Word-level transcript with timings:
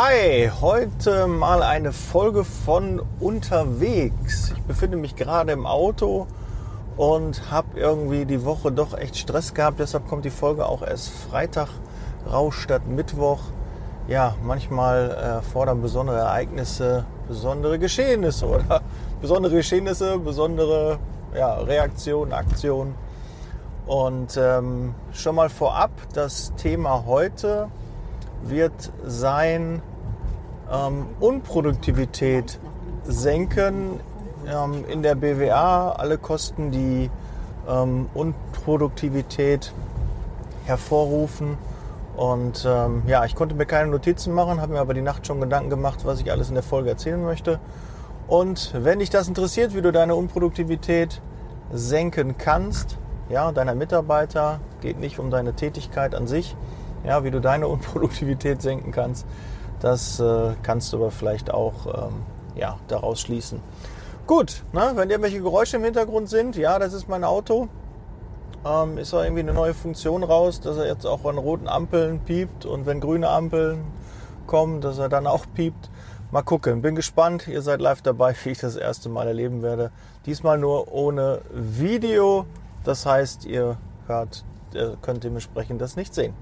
Hi, 0.00 0.48
heute 0.60 1.26
mal 1.26 1.60
eine 1.60 1.92
Folge 1.92 2.44
von 2.44 3.02
unterwegs. 3.18 4.52
Ich 4.56 4.62
befinde 4.62 4.96
mich 4.96 5.16
gerade 5.16 5.50
im 5.50 5.66
Auto 5.66 6.28
und 6.96 7.50
habe 7.50 7.80
irgendwie 7.80 8.24
die 8.24 8.44
Woche 8.44 8.70
doch 8.70 8.96
echt 8.96 9.16
Stress 9.16 9.54
gehabt. 9.54 9.80
Deshalb 9.80 10.06
kommt 10.06 10.24
die 10.24 10.30
Folge 10.30 10.66
auch 10.66 10.82
erst 10.82 11.08
Freitag 11.08 11.66
raus 12.30 12.54
statt 12.54 12.86
Mittwoch. 12.86 13.40
Ja, 14.06 14.36
manchmal 14.40 15.10
äh, 15.10 15.42
fordern 15.42 15.82
besondere 15.82 16.18
Ereignisse, 16.18 17.04
besondere 17.26 17.80
Geschehnisse 17.80 18.46
oder 18.48 18.82
besondere 19.20 19.56
Geschehnisse, 19.56 20.16
besondere 20.20 21.00
ja, 21.34 21.54
Reaktionen, 21.54 22.32
Aktionen. 22.32 22.94
Und 23.84 24.36
ähm, 24.36 24.94
schon 25.12 25.34
mal 25.34 25.48
vorab, 25.48 25.90
das 26.12 26.54
Thema 26.54 27.02
heute 27.04 27.66
wird 28.42 28.92
sein 29.04 29.82
ähm, 30.70 31.06
Unproduktivität 31.20 32.58
senken 33.04 34.00
ähm, 34.46 34.84
in 34.88 35.02
der 35.02 35.14
BWA, 35.14 35.92
alle 35.92 36.18
Kosten, 36.18 36.70
die 36.70 37.10
ähm, 37.68 38.08
Unproduktivität 38.14 39.72
hervorrufen. 40.64 41.58
Und 42.16 42.66
ähm, 42.68 43.02
ja, 43.06 43.24
ich 43.24 43.34
konnte 43.34 43.54
mir 43.54 43.66
keine 43.66 43.90
Notizen 43.90 44.34
machen, 44.34 44.60
habe 44.60 44.72
mir 44.72 44.80
aber 44.80 44.94
die 44.94 45.02
Nacht 45.02 45.26
schon 45.26 45.40
Gedanken 45.40 45.70
gemacht, 45.70 46.00
was 46.04 46.20
ich 46.20 46.30
alles 46.30 46.48
in 46.48 46.54
der 46.54 46.64
Folge 46.64 46.90
erzählen 46.90 47.22
möchte. 47.22 47.60
Und 48.26 48.74
wenn 48.74 48.98
dich 48.98 49.08
das 49.08 49.28
interessiert, 49.28 49.74
wie 49.74 49.82
du 49.82 49.92
deine 49.92 50.14
Unproduktivität 50.14 51.22
senken 51.72 52.36
kannst, 52.36 52.98
ja, 53.28 53.52
deiner 53.52 53.74
Mitarbeiter, 53.74 54.60
geht 54.80 54.98
nicht 54.98 55.18
um 55.18 55.30
deine 55.30 55.54
Tätigkeit 55.54 56.14
an 56.14 56.26
sich, 56.26 56.56
ja, 57.04 57.24
wie 57.24 57.30
du 57.30 57.40
deine 57.40 57.68
Unproduktivität 57.68 58.62
senken 58.62 58.90
kannst. 58.90 59.26
Das 59.80 60.20
äh, 60.20 60.54
kannst 60.62 60.92
du 60.92 60.96
aber 60.96 61.10
vielleicht 61.10 61.52
auch 61.52 61.86
ähm, 61.86 62.22
ja, 62.56 62.78
daraus 62.88 63.20
schließen. 63.20 63.60
Gut, 64.26 64.62
ne, 64.72 64.92
wenn 64.94 65.08
irgendwelche 65.08 65.40
Geräusche 65.40 65.76
im 65.76 65.84
Hintergrund 65.84 66.28
sind, 66.28 66.56
ja, 66.56 66.78
das 66.78 66.92
ist 66.92 67.08
mein 67.08 67.24
Auto. 67.24 67.68
Ähm, 68.66 68.98
ist 68.98 69.14
auch 69.14 69.22
irgendwie 69.22 69.40
eine 69.40 69.54
neue 69.54 69.72
Funktion 69.72 70.24
raus, 70.24 70.60
dass 70.60 70.76
er 70.76 70.86
jetzt 70.86 71.06
auch 71.06 71.24
an 71.24 71.38
roten 71.38 71.68
Ampeln 71.68 72.20
piept 72.20 72.66
und 72.66 72.86
wenn 72.86 73.00
grüne 73.00 73.28
Ampeln 73.28 73.84
kommen, 74.46 74.80
dass 74.80 74.98
er 74.98 75.08
dann 75.08 75.26
auch 75.26 75.46
piept. 75.54 75.90
Mal 76.30 76.42
gucken, 76.42 76.82
bin 76.82 76.94
gespannt. 76.94 77.48
Ihr 77.48 77.62
seid 77.62 77.80
live 77.80 78.02
dabei, 78.02 78.34
wie 78.44 78.50
ich 78.50 78.58
das 78.58 78.76
erste 78.76 79.08
Mal 79.08 79.28
erleben 79.28 79.62
werde. 79.62 79.92
Diesmal 80.26 80.58
nur 80.58 80.92
ohne 80.92 81.40
Video. 81.50 82.44
Das 82.84 83.06
heißt, 83.06 83.46
ihr 83.46 83.78
hört, 84.06 84.44
könnt 85.00 85.24
dementsprechend 85.24 85.80
das 85.80 85.96
nicht 85.96 86.14
sehen. 86.14 86.34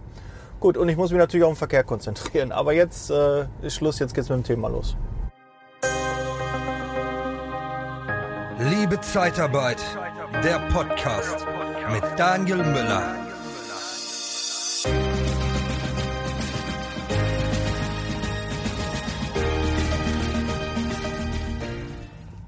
Gut, 0.58 0.78
und 0.78 0.88
ich 0.88 0.96
muss 0.96 1.10
mich 1.10 1.18
natürlich 1.18 1.44
auf 1.44 1.52
den 1.52 1.56
Verkehr 1.56 1.84
konzentrieren. 1.84 2.50
Aber 2.50 2.72
jetzt 2.72 3.10
äh, 3.10 3.46
ist 3.60 3.74
Schluss, 3.74 3.98
jetzt 3.98 4.14
geht's 4.14 4.30
mit 4.30 4.38
dem 4.38 4.44
Thema 4.44 4.68
los. 4.68 4.96
Liebe 8.58 8.98
Zeitarbeit, 9.02 9.82
der 10.42 10.58
Podcast 10.72 11.46
mit 11.92 12.02
Daniel 12.16 12.64
Müller. 12.64 13.02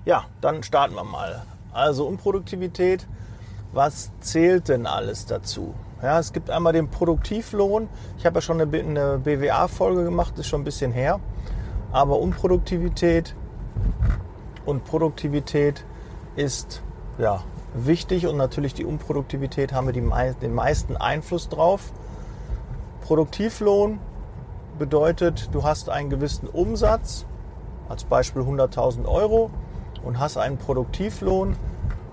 Ja, 0.06 0.24
dann 0.40 0.62
starten 0.62 0.94
wir 0.94 1.04
mal. 1.04 1.42
Also 1.74 2.06
Unproduktivität, 2.06 3.06
was 3.72 4.10
zählt 4.20 4.68
denn 4.70 4.86
alles 4.86 5.26
dazu? 5.26 5.74
Ja, 6.02 6.18
es 6.18 6.32
gibt 6.32 6.48
einmal 6.48 6.72
den 6.72 6.88
Produktivlohn. 6.90 7.88
Ich 8.18 8.26
habe 8.26 8.36
ja 8.36 8.40
schon 8.40 8.60
eine, 8.60 8.78
eine 8.78 9.18
BWA-Folge 9.18 10.04
gemacht, 10.04 10.38
ist 10.38 10.46
schon 10.46 10.60
ein 10.60 10.64
bisschen 10.64 10.92
her. 10.92 11.18
Aber 11.90 12.20
Unproduktivität 12.20 13.34
und 14.64 14.84
Produktivität 14.84 15.84
ist 16.36 16.82
ja, 17.18 17.42
wichtig 17.74 18.26
und 18.26 18.36
natürlich 18.36 18.74
die 18.74 18.84
Unproduktivität 18.84 19.72
haben 19.72 19.86
wir 19.86 19.92
die, 19.92 20.08
den 20.40 20.54
meisten 20.54 20.96
Einfluss 20.96 21.48
drauf. 21.48 21.92
Produktivlohn 23.00 23.98
bedeutet, 24.78 25.48
du 25.52 25.64
hast 25.64 25.88
einen 25.88 26.10
gewissen 26.10 26.48
Umsatz, 26.48 27.26
als 27.88 28.04
Beispiel 28.04 28.42
100.000 28.42 29.06
Euro 29.06 29.50
und 30.04 30.18
hast 30.18 30.36
einen 30.36 30.58
Produktivlohn, 30.58 31.56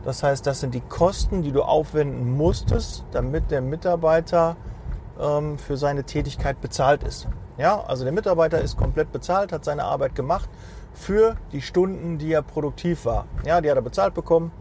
das 0.06 0.22
heißt, 0.22 0.46
das 0.46 0.60
sind 0.60 0.76
die 0.76 0.82
Kosten, 0.82 1.42
die 1.42 1.52
du 1.52 1.64
aufwenden 1.64 2.38
musstest, 2.38 3.04
damit 3.12 3.50
der 3.50 3.62
Mitarbeiter 3.62 4.56
ähm, 5.20 5.58
für 5.58 5.78
seine 5.78 6.04
Tätigkeit 6.04 6.62
bezahlt 6.62 7.04
ist. 7.04 7.28
Ja, 7.58 7.82
also 7.82 8.04
der 8.04 8.14
Mitarbeiter 8.14 8.62
ist 8.62 8.78
komplett 8.78 9.12
bezahlt, 9.12 9.52
hat 9.52 9.66
seine 9.66 9.84
Arbeit 9.84 10.14
gemacht 10.14 10.50
für 10.94 11.36
die 11.52 11.62
Stunden, 11.62 12.20
die 12.20 12.32
er 12.32 12.44
produktiv 12.44 13.06
war. 13.06 13.26
Ja, 13.46 13.62
die 13.62 13.70
hat 13.70 13.78
er 13.78 13.82
bezahlt 13.82 14.14
bekommen. 14.14 14.52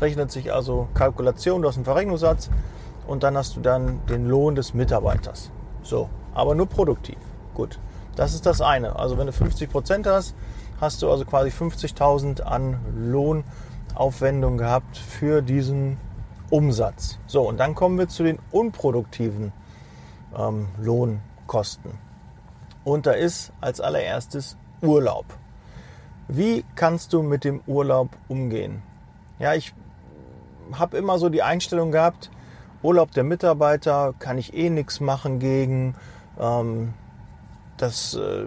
Rechnet 0.00 0.32
sich 0.32 0.52
also 0.52 0.88
Kalkulation, 0.94 1.62
du 1.62 1.68
hast 1.68 1.76
einen 1.76 1.84
Verrechnungssatz 1.84 2.50
und 3.06 3.22
dann 3.22 3.36
hast 3.36 3.56
du 3.56 3.60
dann 3.60 4.04
den 4.06 4.26
Lohn 4.26 4.54
des 4.54 4.74
Mitarbeiters. 4.74 5.50
So, 5.82 6.08
aber 6.34 6.54
nur 6.54 6.66
produktiv. 6.66 7.18
Gut, 7.54 7.78
das 8.16 8.34
ist 8.34 8.44
das 8.44 8.60
eine. 8.60 8.96
Also 8.96 9.18
wenn 9.18 9.26
du 9.26 9.32
50 9.32 9.70
Prozent 9.70 10.06
hast, 10.06 10.34
hast 10.80 11.02
du 11.02 11.10
also 11.10 11.24
quasi 11.24 11.50
50.000 11.50 12.42
an 12.42 12.78
Lohn 12.96 13.44
Aufwendung 13.98 14.58
gehabt 14.58 14.96
für 14.96 15.42
diesen 15.42 15.98
Umsatz. 16.50 17.18
So, 17.26 17.48
und 17.48 17.58
dann 17.58 17.74
kommen 17.74 17.98
wir 17.98 18.08
zu 18.08 18.22
den 18.22 18.38
unproduktiven 18.50 19.52
ähm, 20.36 20.68
Lohnkosten. 20.78 21.92
Und 22.84 23.06
da 23.06 23.12
ist 23.12 23.52
als 23.60 23.80
allererstes 23.80 24.56
Urlaub. 24.80 25.26
Wie 26.28 26.64
kannst 26.74 27.12
du 27.12 27.22
mit 27.22 27.44
dem 27.44 27.60
Urlaub 27.66 28.10
umgehen? 28.28 28.82
Ja, 29.38 29.54
ich 29.54 29.74
habe 30.72 30.96
immer 30.96 31.18
so 31.18 31.28
die 31.28 31.42
Einstellung 31.42 31.90
gehabt, 31.90 32.30
Urlaub 32.82 33.10
der 33.10 33.24
Mitarbeiter 33.24 34.14
kann 34.18 34.38
ich 34.38 34.54
eh 34.54 34.70
nichts 34.70 35.00
machen 35.00 35.40
gegen. 35.40 35.96
Ähm, 36.38 36.94
das 37.76 38.14
äh, 38.14 38.46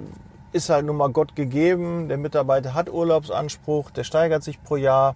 ist 0.54 0.70
halt 0.70 0.86
nun 0.86 0.98
mal 0.98 1.10
Gott 1.10 1.36
gegeben. 1.36 2.08
Der 2.08 2.18
Mitarbeiter 2.18 2.74
hat 2.74 2.90
Urlaubsanspruch, 2.90 3.92
der 3.92 4.04
steigert 4.04 4.44
sich 4.44 4.62
pro 4.64 4.78
Jahr. 4.78 5.16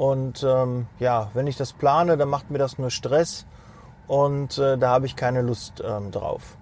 Und 0.00 0.42
ähm, 0.48 0.86
ja, 0.98 1.28
wenn 1.34 1.46
ich 1.46 1.58
das 1.58 1.74
plane, 1.74 2.16
dann 2.16 2.30
macht 2.30 2.50
mir 2.50 2.56
das 2.56 2.78
nur 2.78 2.88
Stress 2.88 3.44
und 4.06 4.56
äh, 4.56 4.78
da 4.78 4.88
habe 4.88 5.04
ich 5.04 5.14
keine 5.14 5.42
Lust 5.42 5.82
ähm, 5.86 6.10
drauf. 6.10 6.56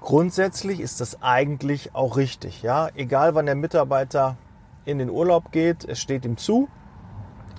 Grundsätzlich 0.00 0.80
ist 0.80 1.02
das 1.02 1.20
eigentlich 1.20 1.94
auch 1.94 2.16
richtig. 2.16 2.62
Ja, 2.62 2.88
egal 2.94 3.34
wann 3.34 3.44
der 3.44 3.54
Mitarbeiter 3.54 4.38
in 4.86 4.96
den 4.96 5.10
Urlaub 5.10 5.52
geht, 5.52 5.84
es 5.84 6.00
steht 6.00 6.24
ihm 6.24 6.38
zu, 6.38 6.70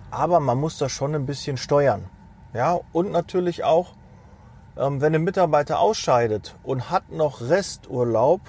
aber 0.10 0.40
man 0.40 0.58
muss 0.58 0.80
das 0.80 0.92
schon 0.92 1.14
ein 1.14 1.28
bisschen 1.28 1.58
steuern. 1.58 2.10
Ja, 2.56 2.80
und 2.92 3.12
natürlich 3.12 3.64
auch, 3.64 3.94
ähm, 4.76 5.02
wenn 5.02 5.14
ein 5.14 5.24
Mitarbeiter 5.24 5.80
ausscheidet 5.80 6.56
und 6.64 6.90
hat 6.90 7.12
noch 7.12 7.42
Resturlaub, 7.42 8.42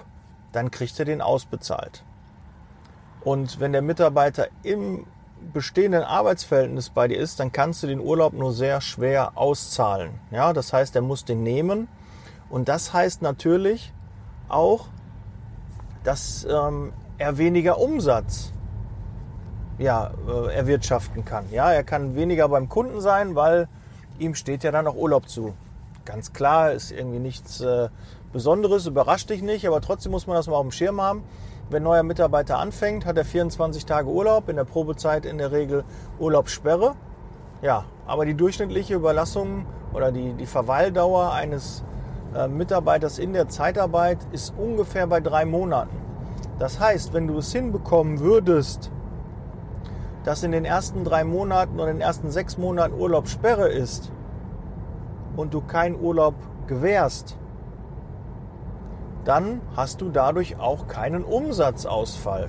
dann 0.53 0.71
kriegt 0.71 0.99
er 0.99 1.05
den 1.05 1.21
ausbezahlt. 1.21 2.03
Und 3.21 3.61
wenn 3.61 3.73
der 3.73 3.83
Mitarbeiter 3.83 4.49
im 4.63 5.05
bestehenden 5.53 6.03
Arbeitsverhältnis 6.03 6.91
bei 6.91 7.09
dir 7.09 7.19
ist, 7.19 7.41
dann 7.41 7.53
kannst 7.53 7.83
du 7.83 7.87
den 7.87 8.01
Urlaub 8.01 8.33
nur 8.33 8.53
sehr 8.53 8.81
schwer 8.81 9.33
auszahlen. 9.37 10.13
Ja, 10.31 10.53
das 10.53 10.73
heißt, 10.73 10.95
er 10.97 11.03
muss 11.03 11.25
den 11.25 11.43
nehmen. 11.43 11.89
Und 12.49 12.69
das 12.69 12.93
heißt 12.93 13.23
natürlich 13.23 13.93
auch, 14.49 14.87
dass 16.05 16.47
ähm, 16.49 16.93
er 17.19 17.39
weniger 17.39 17.79
Umsatz 17.79 18.53
ja, 19.79 20.13
äh, 20.29 20.55
erwirtschaften 20.55 21.25
kann. 21.25 21.47
Ja, 21.51 21.73
er 21.73 21.85
kann 21.85 22.15
weniger 22.15 22.49
beim 22.49 22.69
Kunden 22.69 23.01
sein, 23.01 23.35
weil 23.35 23.69
ihm 24.19 24.35
steht 24.35 24.65
ja 24.65 24.71
dann 24.71 24.87
auch 24.87 24.97
Urlaub 24.97 25.29
zu. 25.29 25.55
Ganz 26.05 26.33
klar, 26.33 26.73
ist 26.73 26.93
irgendwie 26.93 27.19
nichts 27.19 27.61
äh, 27.61 27.89
Besonderes, 28.33 28.87
überrascht 28.87 29.31
dich 29.31 29.43
nicht, 29.43 29.67
aber 29.67 29.81
trotzdem 29.81 30.13
muss 30.13 30.27
man 30.27 30.37
das 30.37 30.47
mal 30.47 30.57
auf 30.57 30.63
dem 30.63 30.71
Schirm 30.71 31.01
haben. 31.01 31.25
Wenn 31.71 31.85
neuer 31.85 32.03
Mitarbeiter 32.03 32.59
anfängt, 32.59 33.07
hat 33.07 33.17
er 33.17 33.25
24 33.25 33.87
Tage 33.87 34.09
Urlaub, 34.09 34.49
in 34.49 34.57
der 34.57 34.65
Probezeit 34.65 35.25
in 35.25 35.39
der 35.39 35.53
Regel 35.53 35.85
Urlaubssperre. 36.19 36.97
Ja, 37.63 37.85
aber 38.09 38.27
die 38.27 38.35
durchschnittliche 38.35 38.95
Überlassung 38.95 39.67
oder 39.93 40.11
die, 40.11 40.33
die 40.33 40.47
Verweildauer 40.47 41.33
eines 41.33 41.85
äh, 42.35 42.49
Mitarbeiters 42.49 43.21
in 43.21 43.33
der 43.33 43.49
Zeitarbeit 43.49 44.19
ist 44.33 44.53
ungefähr 44.59 45.07
bei 45.07 45.21
drei 45.21 45.45
Monaten. 45.45 45.97
Das 46.59 46.81
heißt, 46.81 47.13
wenn 47.13 47.29
du 47.29 47.39
es 47.39 47.53
hinbekommen 47.53 48.19
würdest, 48.19 48.91
dass 50.25 50.43
in 50.43 50.51
den 50.51 50.65
ersten 50.65 51.05
drei 51.05 51.23
Monaten 51.23 51.79
oder 51.79 51.91
in 51.93 51.99
den 51.99 52.03
ersten 52.03 52.33
sechs 52.33 52.59
Monaten 52.59 52.99
Urlaubssperre 52.99 53.69
ist 53.69 54.11
und 55.37 55.55
du 55.55 55.61
keinen 55.61 56.01
Urlaub 56.01 56.35
gewährst, 56.67 57.37
dann 59.25 59.61
hast 59.77 60.01
du 60.01 60.11
dadurch 60.11 60.59
auch 60.59 60.89
keinen 60.89 61.25
Umsatzausfall. 61.25 62.49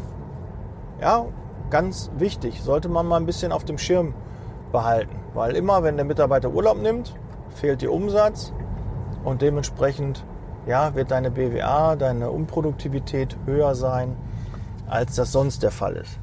Ja, 1.00 1.26
ganz 1.70 2.12
wichtig, 2.18 2.62
sollte 2.62 2.90
man 2.90 3.08
mal 3.08 3.18
ein 3.18 3.26
bisschen 3.26 3.52
auf 3.52 3.66
dem 3.66 3.78
Schirm 3.78 4.14
behalten, 4.72 5.16
weil 5.34 5.56
immer, 5.56 5.84
wenn 5.84 5.98
der 5.98 6.06
Mitarbeiter 6.06 6.52
Urlaub 6.52 6.78
nimmt, 6.78 7.16
fehlt 7.50 7.82
dir 7.82 7.92
Umsatz 7.92 8.54
und 9.24 9.42
dementsprechend 9.42 10.26
ja, 10.66 10.94
wird 10.96 11.12
deine 11.12 11.32
BWA, 11.32 11.96
deine 11.96 12.30
Unproduktivität 12.30 13.36
höher 13.46 13.76
sein, 13.76 14.16
als 14.88 15.16
das 15.16 15.32
sonst 15.32 15.64
der 15.64 15.72
Fall 15.72 15.96
ist. 15.96 16.20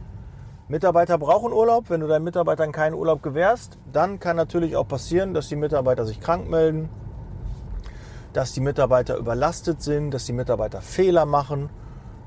Mitarbeiter 0.68 1.16
brauchen 1.16 1.52
Urlaub. 1.52 1.88
Wenn 1.88 2.00
du 2.00 2.06
deinen 2.06 2.24
Mitarbeitern 2.24 2.72
keinen 2.72 2.94
Urlaub 2.94 3.22
gewährst, 3.22 3.78
dann 3.90 4.20
kann 4.20 4.36
natürlich 4.36 4.76
auch 4.76 4.86
passieren, 4.86 5.32
dass 5.32 5.48
die 5.48 5.56
Mitarbeiter 5.56 6.04
sich 6.04 6.20
krank 6.20 6.48
melden, 6.50 6.90
dass 8.32 8.52
die 8.52 8.60
Mitarbeiter 8.60 9.16
überlastet 9.16 9.82
sind, 9.82 10.12
dass 10.12 10.26
die 10.26 10.32
Mitarbeiter 10.32 10.80
Fehler 10.80 11.24
machen. 11.24 11.70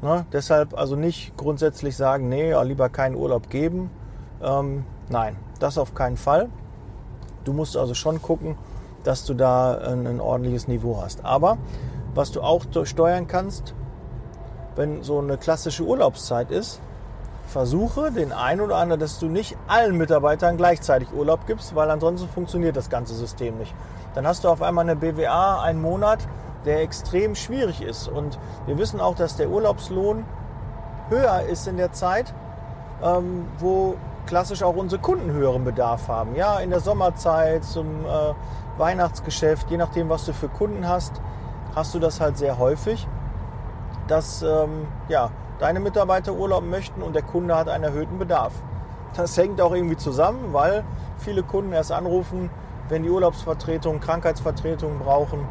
Ne? 0.01 0.25
Deshalb 0.33 0.77
also 0.77 0.95
nicht 0.95 1.37
grundsätzlich 1.37 1.95
sagen, 1.95 2.29
nee, 2.29 2.53
lieber 2.63 2.89
keinen 2.89 3.15
Urlaub 3.15 3.49
geben. 3.49 3.91
Ähm, 4.41 4.85
nein, 5.09 5.35
das 5.59 5.77
auf 5.77 5.93
keinen 5.93 6.17
Fall. 6.17 6.49
Du 7.43 7.53
musst 7.53 7.77
also 7.77 7.93
schon 7.93 8.21
gucken, 8.21 8.57
dass 9.03 9.25
du 9.25 9.33
da 9.33 9.77
ein, 9.77 10.07
ein 10.07 10.19
ordentliches 10.19 10.67
Niveau 10.67 11.01
hast. 11.01 11.23
Aber 11.25 11.57
was 12.13 12.31
du 12.31 12.41
auch 12.41 12.65
steuern 12.83 13.27
kannst, 13.27 13.73
wenn 14.75 15.03
so 15.03 15.19
eine 15.19 15.37
klassische 15.37 15.83
Urlaubszeit 15.83 16.51
ist, 16.51 16.81
versuche 17.47 18.11
den 18.11 18.31
einen 18.31 18.61
oder 18.61 18.77
anderen, 18.77 18.99
dass 18.99 19.19
du 19.19 19.27
nicht 19.27 19.57
allen 19.67 19.97
Mitarbeitern 19.97 20.57
gleichzeitig 20.57 21.11
Urlaub 21.13 21.45
gibst, 21.47 21.75
weil 21.75 21.89
ansonsten 21.91 22.29
funktioniert 22.29 22.75
das 22.75 22.89
ganze 22.89 23.13
System 23.13 23.57
nicht. 23.57 23.73
Dann 24.13 24.27
hast 24.27 24.43
du 24.43 24.49
auf 24.49 24.61
einmal 24.61 24.83
eine 24.83 24.95
BWA 24.95 25.61
einen 25.61 25.81
Monat, 25.81 26.19
der 26.65 26.81
extrem 26.81 27.35
schwierig 27.35 27.81
ist. 27.81 28.07
Und 28.07 28.39
wir 28.65 28.77
wissen 28.77 28.99
auch, 28.99 29.15
dass 29.15 29.35
der 29.35 29.49
Urlaubslohn 29.49 30.25
höher 31.09 31.43
ist 31.43 31.67
in 31.67 31.77
der 31.77 31.91
Zeit, 31.91 32.33
ähm, 33.03 33.47
wo 33.59 33.95
klassisch 34.25 34.63
auch 34.63 34.75
unsere 34.75 35.01
Kunden 35.01 35.31
höheren 35.31 35.63
Bedarf 35.63 36.07
haben. 36.07 36.35
Ja, 36.35 36.59
in 36.59 36.69
der 36.69 36.79
Sommerzeit, 36.79 37.63
zum 37.63 38.05
äh, 38.05 38.33
Weihnachtsgeschäft, 38.77 39.69
je 39.69 39.77
nachdem, 39.77 40.09
was 40.09 40.25
du 40.25 40.33
für 40.33 40.47
Kunden 40.47 40.87
hast, 40.87 41.21
hast 41.75 41.93
du 41.93 41.99
das 41.99 42.21
halt 42.21 42.37
sehr 42.37 42.57
häufig, 42.57 43.07
dass 44.07 44.41
ähm, 44.41 44.87
ja, 45.09 45.31
deine 45.59 45.79
Mitarbeiter 45.79 46.33
Urlaub 46.33 46.63
möchten 46.63 47.01
und 47.01 47.15
der 47.15 47.23
Kunde 47.23 47.55
hat 47.55 47.69
einen 47.69 47.83
erhöhten 47.83 48.19
Bedarf. 48.19 48.53
Das 49.15 49.35
hängt 49.37 49.59
auch 49.59 49.73
irgendwie 49.73 49.97
zusammen, 49.97 50.53
weil 50.53 50.83
viele 51.17 51.43
Kunden 51.43 51.73
erst 51.73 51.91
anrufen, 51.91 52.49
wenn 52.91 53.03
die 53.03 53.09
Urlaubsvertretung, 53.09 54.01
Krankheitsvertretung 54.01 54.99
brauchen. 54.99 55.47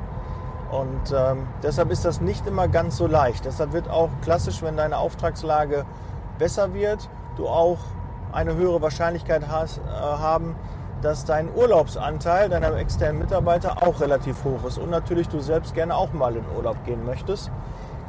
Und 0.70 1.12
ähm, 1.12 1.48
deshalb 1.62 1.90
ist 1.90 2.04
das 2.04 2.20
nicht 2.20 2.46
immer 2.46 2.68
ganz 2.68 2.96
so 2.96 3.06
leicht. 3.06 3.44
Deshalb 3.44 3.72
wird 3.72 3.88
auch 3.88 4.10
klassisch, 4.22 4.62
wenn 4.62 4.76
deine 4.76 4.98
Auftragslage 4.98 5.84
besser 6.38 6.74
wird, 6.74 7.08
du 7.36 7.48
auch 7.48 7.78
eine 8.30 8.54
höhere 8.54 8.80
Wahrscheinlichkeit 8.80 9.48
hast, 9.48 9.78
äh, 9.78 9.80
haben, 9.90 10.54
dass 11.02 11.24
dein 11.24 11.52
Urlaubsanteil 11.52 12.50
deiner 12.50 12.76
externen 12.76 13.18
Mitarbeiter 13.18 13.82
auch 13.82 14.00
relativ 14.00 14.44
hoch 14.44 14.64
ist. 14.66 14.78
Und 14.78 14.90
natürlich 14.90 15.28
du 15.28 15.40
selbst 15.40 15.74
gerne 15.74 15.96
auch 15.96 16.12
mal 16.12 16.36
in 16.36 16.44
Urlaub 16.54 16.84
gehen 16.84 17.04
möchtest. 17.04 17.50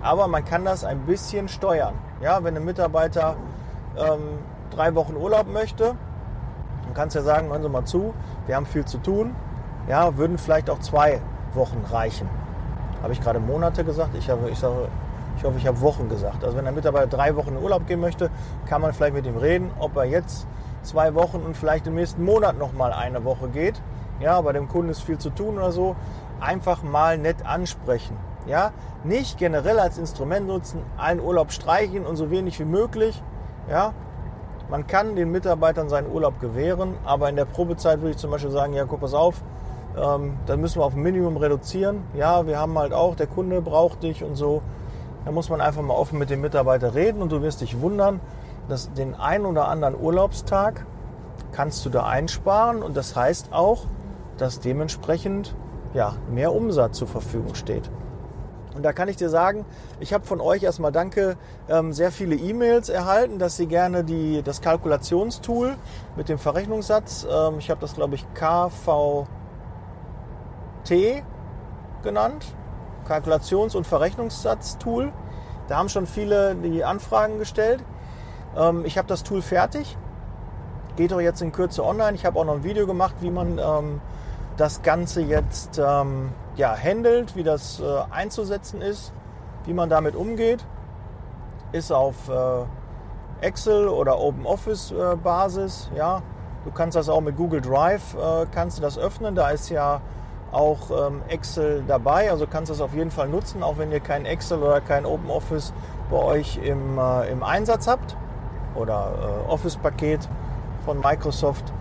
Aber 0.04 0.28
man 0.28 0.44
kann 0.44 0.66
das 0.66 0.84
ein 0.84 1.00
bisschen 1.06 1.48
steuern. 1.48 1.94
Ja, 2.22 2.44
wenn 2.44 2.56
ein 2.56 2.66
Mitarbeiter 2.66 3.38
ähm, 3.98 4.40
drei 4.72 4.94
Wochen 4.94 5.16
Urlaub 5.16 5.48
möchte, 5.48 5.96
dann 6.92 6.96
kannst 6.96 7.16
du 7.16 7.20
ja 7.20 7.26
sagen, 7.26 7.48
hören 7.48 7.62
Sie 7.62 7.70
mal 7.70 7.86
zu, 7.86 8.14
wir 8.48 8.56
haben 8.58 8.66
viel 8.66 8.84
zu 8.84 8.98
tun. 8.98 9.34
Ja, 9.88 10.18
würden 10.18 10.38
vielleicht 10.38 10.70
auch 10.70 10.80
zwei 10.80 11.22
Wochen 11.54 11.84
reichen. 11.90 12.30
Habe 13.02 13.14
ich 13.14 13.22
gerade 13.22 13.40
Monate 13.40 13.86
gesagt? 13.86 14.14
Ich, 14.16 14.30
habe, 14.30 14.50
ich, 14.50 14.60
sage, 14.60 14.90
ich 15.38 15.44
hoffe, 15.46 15.58
ich 15.58 15.66
habe 15.66 15.80
Wochen 15.80 16.10
gesagt. 16.10 16.44
Also 16.44 16.58
wenn 16.58 16.68
ein 16.68 16.76
Mitarbeiter 16.76 17.08
drei 17.08 17.36
Wochen 17.38 17.56
in 17.56 17.64
Urlaub 17.64 17.88
gehen 17.88 18.02
möchte, 18.02 18.30
kann 18.66 18.82
man 18.82 18.92
vielleicht 18.92 19.14
mit 19.14 19.26
ihm 19.26 19.38
reden, 19.38 19.72
ob 19.80 19.96
er 19.96 20.04
jetzt 20.04 20.46
zwei 20.84 21.16
Wochen 21.16 21.38
und 21.38 21.56
vielleicht 21.56 21.88
im 21.88 21.96
nächsten 21.96 22.26
Monat 22.26 22.58
noch 22.58 22.74
mal 22.74 22.92
eine 22.92 23.24
Woche 23.24 23.48
geht. 23.48 23.82
Ja, 24.20 24.42
bei 24.42 24.52
dem 24.52 24.68
Kunden 24.68 24.90
ist 24.90 25.02
viel 25.02 25.18
zu 25.18 25.30
tun 25.30 25.58
oder 25.58 25.72
so. 25.72 25.96
Einfach 26.42 26.84
mal 26.84 27.18
nett 27.18 27.46
ansprechen. 27.46 28.18
Ja, 28.48 28.72
nicht 29.06 29.38
generell 29.38 29.80
als 29.80 29.98
Instrument 29.98 30.48
nutzen, 30.48 30.82
allen 30.98 31.22
Urlaub 31.22 31.54
streichen 31.54 32.06
und 32.06 32.18
so 32.18 32.32
wenig 32.32 32.60
wie 32.60 32.66
möglich. 32.66 33.24
Ja, 33.70 33.94
man 34.72 34.88
kann 34.88 35.18
den 35.18 35.32
Mitarbeitern 35.32 35.90
seinen 35.90 36.10
Urlaub 36.10 36.40
gewähren, 36.40 36.96
aber 37.04 37.28
in 37.28 37.36
der 37.36 37.44
Probezeit 37.44 38.00
würde 38.00 38.12
ich 38.12 38.18
zum 38.18 38.32
Beispiel 38.32 38.52
sagen, 38.52 38.72
ja, 38.72 38.86
guck 38.86 39.02
pass 39.02 39.14
auf, 39.14 39.44
ähm, 40.02 40.38
dann 40.46 40.62
müssen 40.62 40.80
wir 40.80 40.86
auf 40.86 40.96
ein 40.96 41.02
Minimum 41.02 41.36
reduzieren. 41.36 42.04
Ja, 42.16 42.48
wir 42.48 42.58
haben 42.58 42.80
halt 42.80 42.94
auch, 42.94 43.16
der 43.16 43.28
Kunde 43.28 43.62
braucht 43.62 44.02
dich 44.02 44.24
und 44.24 44.38
so. 44.38 44.62
Da 45.26 45.32
muss 45.32 45.50
man 45.50 45.60
einfach 45.60 45.82
mal 45.82 45.94
offen 45.94 46.18
mit 46.18 46.30
dem 46.30 46.40
Mitarbeiter 46.40 46.96
reden 46.96 47.22
und 47.22 47.34
du 47.34 47.42
wirst 47.42 47.60
dich 47.60 47.82
wundern, 47.82 48.22
dass 48.70 48.94
den 48.94 49.14
einen 49.14 49.46
oder 49.46 49.68
anderen 49.68 50.00
Urlaubstag 50.00 50.86
kannst 51.52 51.86
du 51.86 51.90
da 51.90 52.06
einsparen 52.06 52.82
und 52.82 52.96
das 52.96 53.14
heißt 53.14 53.52
auch, 53.52 53.88
dass 54.38 54.62
dementsprechend 54.62 55.54
ja, 55.94 56.14
mehr 56.32 56.54
Umsatz 56.54 56.98
zur 56.98 57.10
Verfügung 57.10 57.56
steht. 57.56 57.92
Und 58.76 58.84
da 58.84 58.94
kann 58.94 59.10
ich 59.10 59.18
dir 59.18 59.30
sagen, 59.30 59.66
ich 60.00 60.14
habe 60.14 60.26
von 60.26 60.40
euch 60.40 60.64
erstmal 60.64 60.92
danke 60.92 61.38
ähm, 61.70 61.92
sehr 61.92 62.12
viele 62.12 62.36
E-Mails 62.36 62.90
erhalten, 62.90 63.38
dass 63.38 63.58
Sie 63.58 63.68
gerne 63.68 64.04
die, 64.04 64.42
das 64.44 64.62
Kalkulationstool 64.62 65.76
mit 66.16 66.30
dem 66.30 66.38
Verrechnungssatz, 66.38 67.28
ähm, 67.30 67.60
ich 67.60 67.70
habe 67.70 67.82
das 67.82 67.96
glaube 67.96 68.16
ich 68.16 68.26
KVT 68.34 69.28
genannt, 72.02 72.46
Kalkulations- 73.08 73.76
und 73.76 73.86
Verrechnungssatz-Tool. 73.86 75.12
Da 75.68 75.78
haben 75.78 75.90
schon 75.90 76.08
viele 76.08 76.56
die 76.56 76.84
Anfragen 76.84 77.40
gestellt. 77.40 77.84
Ähm, 78.58 78.86
ich 78.86 78.98
habe 78.98 79.08
das 79.08 79.24
Tool 79.24 79.42
fertig, 79.42 79.98
geht 80.96 81.12
auch 81.12 81.20
jetzt 81.20 81.42
in 81.42 81.52
Kürze 81.52 81.84
online. 81.84 82.16
Ich 82.16 82.26
habe 82.26 82.40
auch 82.40 82.46
noch 82.46 82.56
ein 82.56 82.64
Video 82.64 82.88
gemacht, 82.88 83.16
wie 83.20 83.32
man 83.32 83.60
das 84.58 84.82
Ganze 84.82 85.22
jetzt 85.22 85.80
ja, 86.56 86.76
handelt, 86.76 87.36
wie 87.36 87.44
das 87.44 87.80
äh, 87.80 87.84
einzusetzen 88.10 88.82
ist, 88.82 89.14
wie 89.66 89.74
man 89.74 89.90
damit 89.90 90.16
umgeht. 90.16 90.66
Ist 91.72 91.92
auf 91.92 92.30
äh, 92.30 93.46
Excel 93.46 93.88
oder 93.88 94.20
OpenOffice 94.20 94.92
äh, 94.92 95.16
Basis. 95.16 95.90
Ja. 95.96 96.22
Du 96.64 96.72
kannst 96.72 96.96
das 96.96 97.10
auch 97.10 97.22
mit 97.22 97.38
Google 97.38 97.62
Drive 97.62 98.16
äh, 98.16 98.46
kannst 98.54 98.78
du 98.78 98.82
das 98.82 98.98
öffnen. 98.98 99.34
Da 99.34 99.50
ist 99.50 99.70
ja 99.70 100.02
auch 100.52 101.08
ähm, 101.08 101.22
Excel 101.30 101.84
dabei. 101.88 102.30
Also 102.30 102.46
kannst 102.46 102.70
du 102.70 102.74
das 102.74 102.82
auf 102.82 102.94
jeden 102.94 103.10
Fall 103.10 103.30
nutzen, 103.30 103.64
auch 103.64 103.78
wenn 103.78 103.92
ihr 103.92 104.02
kein 104.02 104.26
Excel 104.26 104.60
oder 104.62 104.82
kein 104.82 105.06
OpenOffice 105.06 105.74
bei 106.12 106.18
euch 106.18 106.58
im, 106.58 107.00
äh, 107.00 107.32
im 107.32 107.42
Einsatz 107.42 107.88
habt 107.88 108.18
oder 108.76 109.46
äh, 109.48 109.50
Office-Paket 109.50 110.28
von 110.86 111.00
Microsoft. 111.00 111.72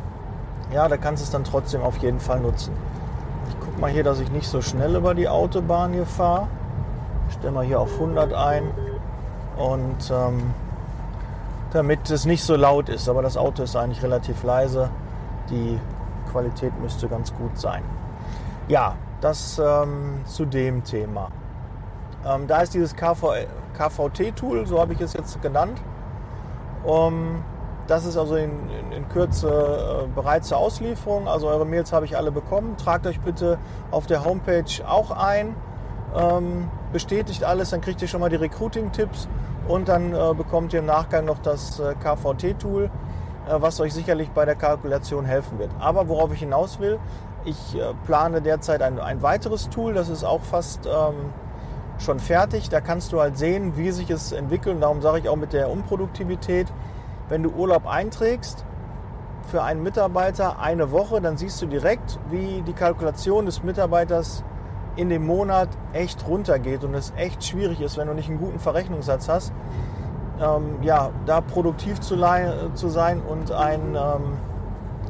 Ja, 0.72 0.88
da 0.88 0.96
kannst 0.96 1.22
du 1.22 1.24
es 1.24 1.30
dann 1.30 1.42
trotzdem 1.42 1.82
auf 1.82 1.98
jeden 1.98 2.20
Fall 2.20 2.38
nutzen 2.38 2.72
mal 3.80 3.90
hier, 3.90 4.04
dass 4.04 4.20
ich 4.20 4.30
nicht 4.30 4.48
so 4.48 4.60
schnell 4.60 4.94
über 4.94 5.14
die 5.14 5.28
Autobahn 5.28 5.92
hier 5.92 6.06
fahre. 6.06 6.48
Stelle 7.30 7.52
mal 7.52 7.64
hier 7.64 7.80
auf 7.80 7.92
100 7.94 8.32
ein 8.32 8.70
und 9.56 10.10
ähm, 10.10 10.54
damit 11.72 12.10
es 12.10 12.26
nicht 12.26 12.42
so 12.42 12.56
laut 12.56 12.88
ist. 12.88 13.08
Aber 13.08 13.22
das 13.22 13.36
Auto 13.36 13.62
ist 13.62 13.76
eigentlich 13.76 14.02
relativ 14.02 14.42
leise. 14.42 14.90
Die 15.48 15.78
Qualität 16.30 16.78
müsste 16.80 17.08
ganz 17.08 17.34
gut 17.34 17.58
sein. 17.58 17.82
Ja, 18.68 18.96
das 19.20 19.58
ähm, 19.58 20.20
zu 20.24 20.44
dem 20.44 20.84
Thema. 20.84 21.28
Ähm, 22.26 22.46
da 22.46 22.60
ist 22.60 22.74
dieses 22.74 22.94
KV, 22.94 23.34
KVT-Tool, 23.76 24.66
so 24.66 24.78
habe 24.80 24.92
ich 24.92 25.00
es 25.00 25.14
jetzt 25.14 25.40
genannt. 25.42 25.80
Um, 26.84 27.42
das 27.90 28.06
ist 28.06 28.16
also 28.16 28.36
in, 28.36 28.50
in, 28.70 28.92
in 28.92 29.08
Kürze 29.08 29.48
äh, 29.48 30.06
bereit 30.14 30.44
zur 30.44 30.58
Auslieferung. 30.58 31.26
Also 31.26 31.48
eure 31.48 31.66
Mails 31.66 31.92
habe 31.92 32.06
ich 32.06 32.16
alle 32.16 32.30
bekommen. 32.30 32.76
Tragt 32.76 33.06
euch 33.06 33.20
bitte 33.20 33.58
auf 33.90 34.06
der 34.06 34.24
Homepage 34.24 34.64
auch 34.86 35.10
ein. 35.10 35.56
Ähm, 36.16 36.68
bestätigt 36.92 37.44
alles, 37.44 37.70
dann 37.70 37.80
kriegt 37.80 38.00
ihr 38.02 38.08
schon 38.08 38.20
mal 38.20 38.30
die 38.30 38.36
Recruiting-Tipps 38.36 39.28
und 39.68 39.88
dann 39.88 40.12
äh, 40.12 40.34
bekommt 40.34 40.72
ihr 40.72 40.80
im 40.80 40.86
Nachgang 40.86 41.24
noch 41.24 41.38
das 41.38 41.78
äh, 41.78 41.94
KVT-Tool, 41.94 42.84
äh, 42.84 42.88
was 43.48 43.80
euch 43.80 43.92
sicherlich 43.94 44.30
bei 44.30 44.44
der 44.44 44.56
Kalkulation 44.56 45.24
helfen 45.24 45.58
wird. 45.58 45.70
Aber 45.78 46.08
worauf 46.08 46.32
ich 46.32 46.40
hinaus 46.40 46.80
will, 46.80 46.98
ich 47.44 47.76
äh, 47.76 47.94
plane 48.06 48.42
derzeit 48.42 48.82
ein, 48.82 48.98
ein, 48.98 49.22
weiteres 49.22 49.68
Tool, 49.68 49.94
das 49.94 50.08
ist 50.08 50.24
auch 50.24 50.42
fast 50.42 50.86
ähm, 50.86 51.32
schon 51.98 52.18
fertig. 52.18 52.68
Da 52.68 52.80
kannst 52.80 53.12
du 53.12 53.20
halt 53.20 53.38
sehen, 53.38 53.76
wie 53.76 53.90
sich 53.90 54.10
es 54.10 54.32
entwickelt. 54.32 54.76
Und 54.76 54.80
darum 54.80 55.02
sage 55.02 55.20
ich 55.20 55.28
auch 55.28 55.36
mit 55.36 55.52
der 55.52 55.70
Unproduktivität, 55.70 56.66
wenn 57.30 57.42
du 57.42 57.50
Urlaub 57.50 57.86
einträgst 57.86 58.66
für 59.46 59.62
einen 59.62 59.82
Mitarbeiter 59.82 60.58
eine 60.58 60.92
Woche, 60.92 61.22
dann 61.22 61.38
siehst 61.38 61.62
du 61.62 61.66
direkt, 61.66 62.20
wie 62.28 62.62
die 62.66 62.74
Kalkulation 62.74 63.46
des 63.46 63.62
Mitarbeiters 63.62 64.44
in 64.96 65.08
dem 65.08 65.24
Monat 65.24 65.68
echt 65.92 66.26
runtergeht 66.28 66.84
und 66.84 66.94
es 66.94 67.12
echt 67.16 67.42
schwierig 67.44 67.80
ist, 67.80 67.96
wenn 67.96 68.08
du 68.08 68.14
nicht 68.14 68.28
einen 68.28 68.38
guten 68.38 68.58
Verrechnungssatz 68.58 69.28
hast, 69.28 69.52
ähm, 70.40 70.82
ja, 70.82 71.10
da 71.26 71.40
produktiv 71.40 72.00
zu, 72.00 72.16
zu 72.74 72.88
sein 72.88 73.22
und 73.22 73.52
einen 73.52 73.94
ähm, 73.94 74.38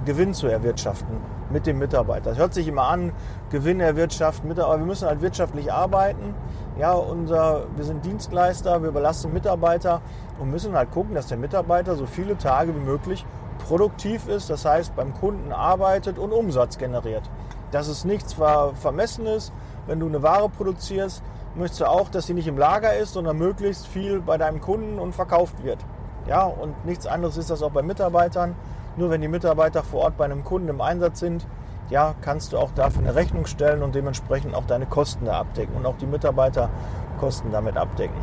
Gewinn 0.05 0.35
zu 0.35 0.47
erwirtschaften 0.47 1.17
mit 1.51 1.67
dem 1.67 1.79
Mitarbeiter. 1.79 2.31
Das 2.31 2.39
hört 2.39 2.55
sich 2.55 2.69
immer 2.69 2.85
an, 2.85 3.13
Gewinn 3.51 3.81
erwirtschaften, 3.81 4.51
aber 4.59 4.79
wir 4.79 4.87
müssen 4.87 5.09
halt 5.09 5.23
wirtschaftlich 5.23 5.73
arbeiten. 5.73 6.35
Ja, 6.81 6.95
unser, 6.95 7.67
wir 7.77 7.85
sind 7.85 8.07
Dienstleister, 8.07 8.81
wir 8.81 8.89
überlassen 8.89 9.35
Mitarbeiter 9.35 10.01
und 10.39 10.51
müssen 10.51 10.75
halt 10.75 10.91
gucken, 10.91 11.15
dass 11.15 11.27
der 11.27 11.37
Mitarbeiter 11.37 11.95
so 11.95 12.07
viele 12.07 12.39
Tage 12.39 12.75
wie 12.75 12.81
möglich 12.81 13.27
produktiv 13.69 14.27
ist, 14.29 14.49
das 14.49 14.65
heißt 14.65 14.97
beim 14.97 15.13
Kunden 15.13 15.53
arbeitet 15.53 16.19
und 16.19 16.33
Umsatz 16.33 16.79
generiert. 16.79 17.29
Das 17.71 17.87
ist 17.87 18.07
nichts 18.07 18.33
Vermessenes, 18.33 19.53
wenn 19.87 20.01
du 20.01 20.07
eine 20.07 20.23
Ware 20.23 20.49
produzierst, 20.49 21.23
möchtest 21.55 21.83
du 21.83 21.85
auch, 21.85 22.09
dass 22.09 22.27
sie 22.27 22.33
nicht 22.33 22.47
im 22.47 22.57
Lager 22.57 22.97
ist, 22.97 23.13
sondern 23.13 23.37
möglichst 23.37 23.87
viel 23.87 24.23
bei 24.23 24.39
deinem 24.39 24.63
Kunden 24.63 24.99
und 24.99 25.15
verkauft 25.15 25.63
wird. 25.63 25.85
Ja, 26.27 26.45
und 26.45 26.87
nichts 26.87 27.07
anderes 27.07 27.37
ist 27.37 27.51
das 27.51 27.63
auch 27.63 27.73
bei 27.73 27.83
Mitarbeitern. 27.83 28.57
Nur 28.97 29.11
wenn 29.11 29.21
die 29.21 29.29
Mitarbeiter 29.29 29.83
vor 29.83 30.05
Ort 30.05 30.17
bei 30.17 30.25
einem 30.25 30.45
Kunden 30.45 30.71
im 30.71 30.81
Einsatz 30.81 31.21
sind, 31.21 31.47
ja, 31.91 32.15
kannst 32.21 32.53
du 32.53 32.59
auch 32.59 32.71
dafür 32.73 33.03
eine 33.03 33.15
Rechnung 33.15 33.47
stellen 33.47 33.83
und 33.83 33.95
dementsprechend 33.95 34.55
auch 34.55 34.65
deine 34.65 34.87
Kosten 34.87 35.27
da 35.27 35.41
abdecken 35.41 35.75
und 35.77 35.87
auch 35.87 35.97
die 35.97 36.07
Mitarbeiterkosten 36.07 37.51
damit 37.51 37.77
abdecken. 37.77 38.17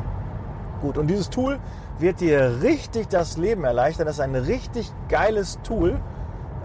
Gut, 0.81 0.97
und 0.97 1.07
dieses 1.07 1.29
Tool 1.29 1.59
wird 1.99 2.21
dir 2.21 2.61
richtig 2.61 3.09
das 3.09 3.37
Leben 3.37 3.63
erleichtern. 3.63 4.05
Das 4.05 4.17
ist 4.17 4.21
ein 4.21 4.35
richtig 4.35 4.91
geiles 5.09 5.59
Tool. 5.63 5.99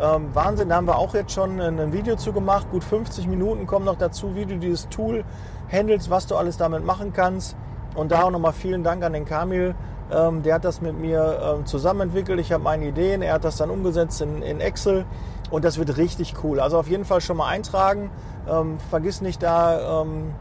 Ähm, 0.00 0.34
Wahnsinn, 0.34 0.68
da 0.68 0.76
haben 0.76 0.86
wir 0.86 0.98
auch 0.98 1.14
jetzt 1.14 1.32
schon 1.32 1.60
ein 1.60 1.92
Video 1.92 2.16
zu 2.16 2.32
gemacht. 2.32 2.66
Gut 2.70 2.84
50 2.84 3.26
Minuten 3.26 3.66
kommen 3.66 3.84
noch 3.84 3.96
dazu, 3.96 4.34
wie 4.34 4.46
du 4.46 4.58
dieses 4.58 4.88
Tool 4.88 5.24
handelst, 5.70 6.10
was 6.10 6.26
du 6.26 6.36
alles 6.36 6.56
damit 6.56 6.84
machen 6.84 7.12
kannst. 7.12 7.56
Und 7.94 8.12
da 8.12 8.22
auch 8.22 8.30
nochmal 8.30 8.52
vielen 8.52 8.84
Dank 8.84 9.02
an 9.02 9.12
den 9.12 9.24
Kamil. 9.24 9.74
Ähm, 10.10 10.42
der 10.42 10.54
hat 10.54 10.64
das 10.64 10.80
mit 10.80 10.98
mir 10.98 11.40
ähm, 11.42 11.66
zusammen 11.66 12.02
entwickelt. 12.02 12.38
Ich 12.40 12.52
habe 12.52 12.62
meine 12.62 12.86
Ideen. 12.86 13.22
Er 13.22 13.34
hat 13.34 13.44
das 13.44 13.56
dann 13.56 13.70
umgesetzt 13.70 14.20
in, 14.20 14.42
in 14.42 14.60
Excel. 14.60 15.04
Und 15.52 15.66
das 15.66 15.78
wird 15.78 15.98
richtig 15.98 16.42
cool. 16.42 16.58
Also 16.60 16.78
auf 16.78 16.88
jeden 16.88 17.04
Fall 17.04 17.20
schon 17.20 17.36
mal 17.36 17.46
eintragen. 17.46 18.10
Ähm, 18.48 18.78
vergiss 18.90 19.20
nicht 19.20 19.42
da 19.42 20.00
ähm, 20.00 20.34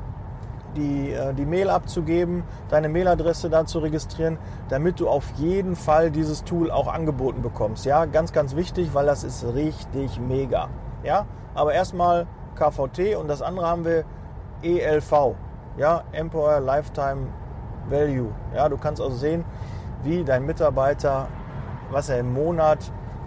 die, 0.78 1.12
äh, 1.12 1.34
die 1.34 1.46
Mail 1.46 1.70
abzugeben, 1.70 2.44
deine 2.70 2.88
Mailadresse 2.88 3.50
da 3.50 3.66
zu 3.66 3.80
registrieren, 3.80 4.38
damit 4.70 5.02
du 5.02 5.10
auf 5.10 5.30
jeden 5.36 5.76
Fall 5.76 6.12
dieses 6.12 6.46
Tool 6.46 6.72
auch 6.72 6.88
angeboten 6.88 7.42
bekommst. 7.42 7.86
Ja, 7.86 8.06
ganz, 8.06 8.32
ganz 8.32 8.56
wichtig, 8.56 8.94
weil 8.94 9.06
das 9.06 9.26
ist 9.26 9.44
richtig 9.54 10.18
mega. 10.18 10.70
Ja, 11.04 11.26
aber 11.54 11.74
erstmal 11.74 12.26
KVT 12.56 13.18
und 13.20 13.28
das 13.28 13.42
andere 13.42 13.68
haben 13.68 13.84
wir 13.84 14.06
ELV. 14.64 15.36
Ja, 15.78 16.06
Employer 16.14 16.62
Lifetime 16.62 17.28
Value. 17.90 18.30
Ja, 18.56 18.70
du 18.70 18.78
kannst 18.78 19.02
also 19.02 19.18
sehen, 19.18 19.44
wie 20.04 20.24
dein 20.24 20.46
Mitarbeiter, 20.46 21.28
was 21.92 22.08
er 22.08 22.20
im 22.20 22.34
Monat 22.34 22.80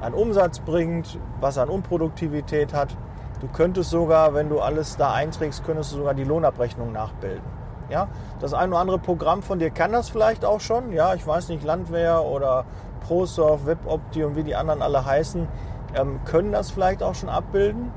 an 0.04 0.14
Umsatz 0.14 0.61
bringt, 0.61 1.18
was 1.40 1.58
an 1.58 1.68
Unproduktivität 1.68 2.75
hat. 2.75 2.96
Du 3.40 3.49
könntest 3.49 3.90
sogar, 3.90 4.34
wenn 4.34 4.49
du 4.49 4.61
alles 4.61 4.96
da 4.96 5.12
einträgst, 5.12 5.64
könntest 5.64 5.92
du 5.92 5.96
sogar 5.96 6.14
die 6.14 6.25
Lohnabrechnung 6.25 6.92
nachbilden. 6.92 7.42
Ja, 7.90 8.08
das 8.40 8.54
ein 8.54 8.70
oder 8.70 8.80
andere 8.80 8.99
Programm 8.99 9.42
von 9.42 9.58
dir 9.58 9.70
kann 9.70 9.92
das 9.92 10.08
vielleicht 10.08 10.44
auch 10.44 10.61
schon. 10.61 10.92
Ja, 10.92 11.14
ich 11.14 11.26
weiß 11.26 11.49
nicht, 11.49 11.64
Landwehr 11.64 12.25
oder 12.25 12.64
ProSoft, 13.06 13.66
WebOpti 13.66 14.25
und 14.25 14.37
wie 14.37 14.42
die 14.42 14.54
anderen 14.54 14.80
alle 14.80 15.04
heißen, 15.04 15.46
ähm, 15.94 16.20
können 16.25 16.52
das 16.52 16.70
vielleicht 16.70 17.02
auch 17.02 17.14
schon 17.14 17.28
abbilden. 17.28 17.92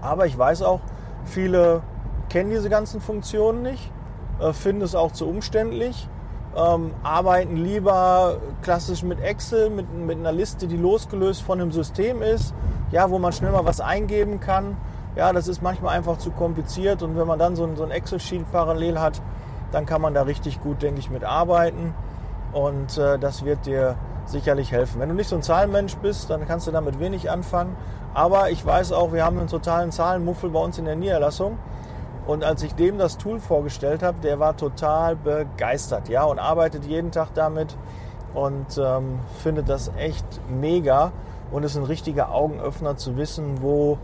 Aber 0.00 0.26
ich 0.26 0.36
weiß 0.36 0.62
auch, 0.62 0.80
viele 1.24 1.82
kennen 2.28 2.50
diese 2.50 2.68
ganzen 2.68 3.00
Funktionen 3.00 3.62
nicht, 3.62 3.92
äh, 4.40 4.52
finden 4.52 4.82
es 4.82 4.94
auch 4.94 5.12
zu 5.12 5.28
umständlich 5.28 6.08
ähm, 6.56 6.92
arbeiten 7.02 7.56
lieber 7.56 8.38
klassisch 8.62 9.02
mit 9.02 9.20
Excel, 9.20 9.70
mit, 9.70 9.92
mit 9.92 10.18
einer 10.18 10.32
Liste, 10.32 10.66
die 10.66 10.76
losgelöst 10.76 11.42
von 11.42 11.60
einem 11.60 11.72
System 11.72 12.22
ist, 12.22 12.54
ja, 12.90 13.10
wo 13.10 13.18
man 13.18 13.32
schnell 13.32 13.52
mal 13.52 13.64
was 13.64 13.80
eingeben 13.80 14.40
kann. 14.40 14.76
Ja, 15.16 15.32
das 15.32 15.48
ist 15.48 15.62
manchmal 15.62 15.96
einfach 15.96 16.18
zu 16.18 16.30
kompliziert 16.30 17.02
und 17.02 17.16
wenn 17.16 17.26
man 17.26 17.38
dann 17.38 17.56
so 17.56 17.64
ein, 17.64 17.76
so 17.76 17.84
ein 17.84 17.90
Excel-Sheet 17.90 18.50
parallel 18.50 18.98
hat, 18.98 19.22
dann 19.72 19.86
kann 19.86 20.00
man 20.00 20.14
da 20.14 20.22
richtig 20.22 20.60
gut, 20.60 20.82
denke 20.82 21.00
ich, 21.00 21.10
mit 21.10 21.24
arbeiten 21.24 21.94
und 22.52 22.98
äh, 22.98 23.18
das 23.18 23.44
wird 23.44 23.66
dir 23.66 23.96
sicherlich 24.26 24.72
helfen. 24.72 25.00
Wenn 25.00 25.08
du 25.08 25.14
nicht 25.14 25.28
so 25.28 25.36
ein 25.36 25.42
Zahlenmensch 25.42 25.96
bist, 25.96 26.30
dann 26.30 26.46
kannst 26.46 26.66
du 26.66 26.70
damit 26.70 26.98
wenig 26.98 27.30
anfangen. 27.30 27.76
Aber 28.14 28.50
ich 28.50 28.64
weiß 28.64 28.92
auch, 28.92 29.12
wir 29.12 29.24
haben 29.24 29.38
einen 29.38 29.48
totalen 29.48 29.90
Zahlenmuffel 29.90 30.50
bei 30.50 30.60
uns 30.60 30.78
in 30.78 30.84
der 30.84 30.96
Niederlassung. 30.96 31.58
Und 32.26 32.42
als 32.42 32.62
ich 32.62 32.74
dem 32.74 32.98
das 32.98 33.18
Tool 33.18 33.38
vorgestellt 33.38 34.02
habe, 34.02 34.18
der 34.22 34.38
war 34.38 34.56
total 34.56 35.16
begeistert, 35.16 36.08
ja, 36.08 36.24
und 36.24 36.38
arbeitet 36.38 36.86
jeden 36.86 37.10
Tag 37.10 37.34
damit 37.34 37.76
und 38.32 38.78
ähm, 38.78 39.20
findet 39.42 39.68
das 39.68 39.92
echt 39.96 40.24
mega 40.48 41.12
und 41.52 41.62
ist 41.64 41.76
ein 41.76 41.84
richtiger 41.84 42.32
Augenöffner 42.32 42.96
zu 42.96 43.16
wissen, 43.16 43.62
wo, 43.62 43.98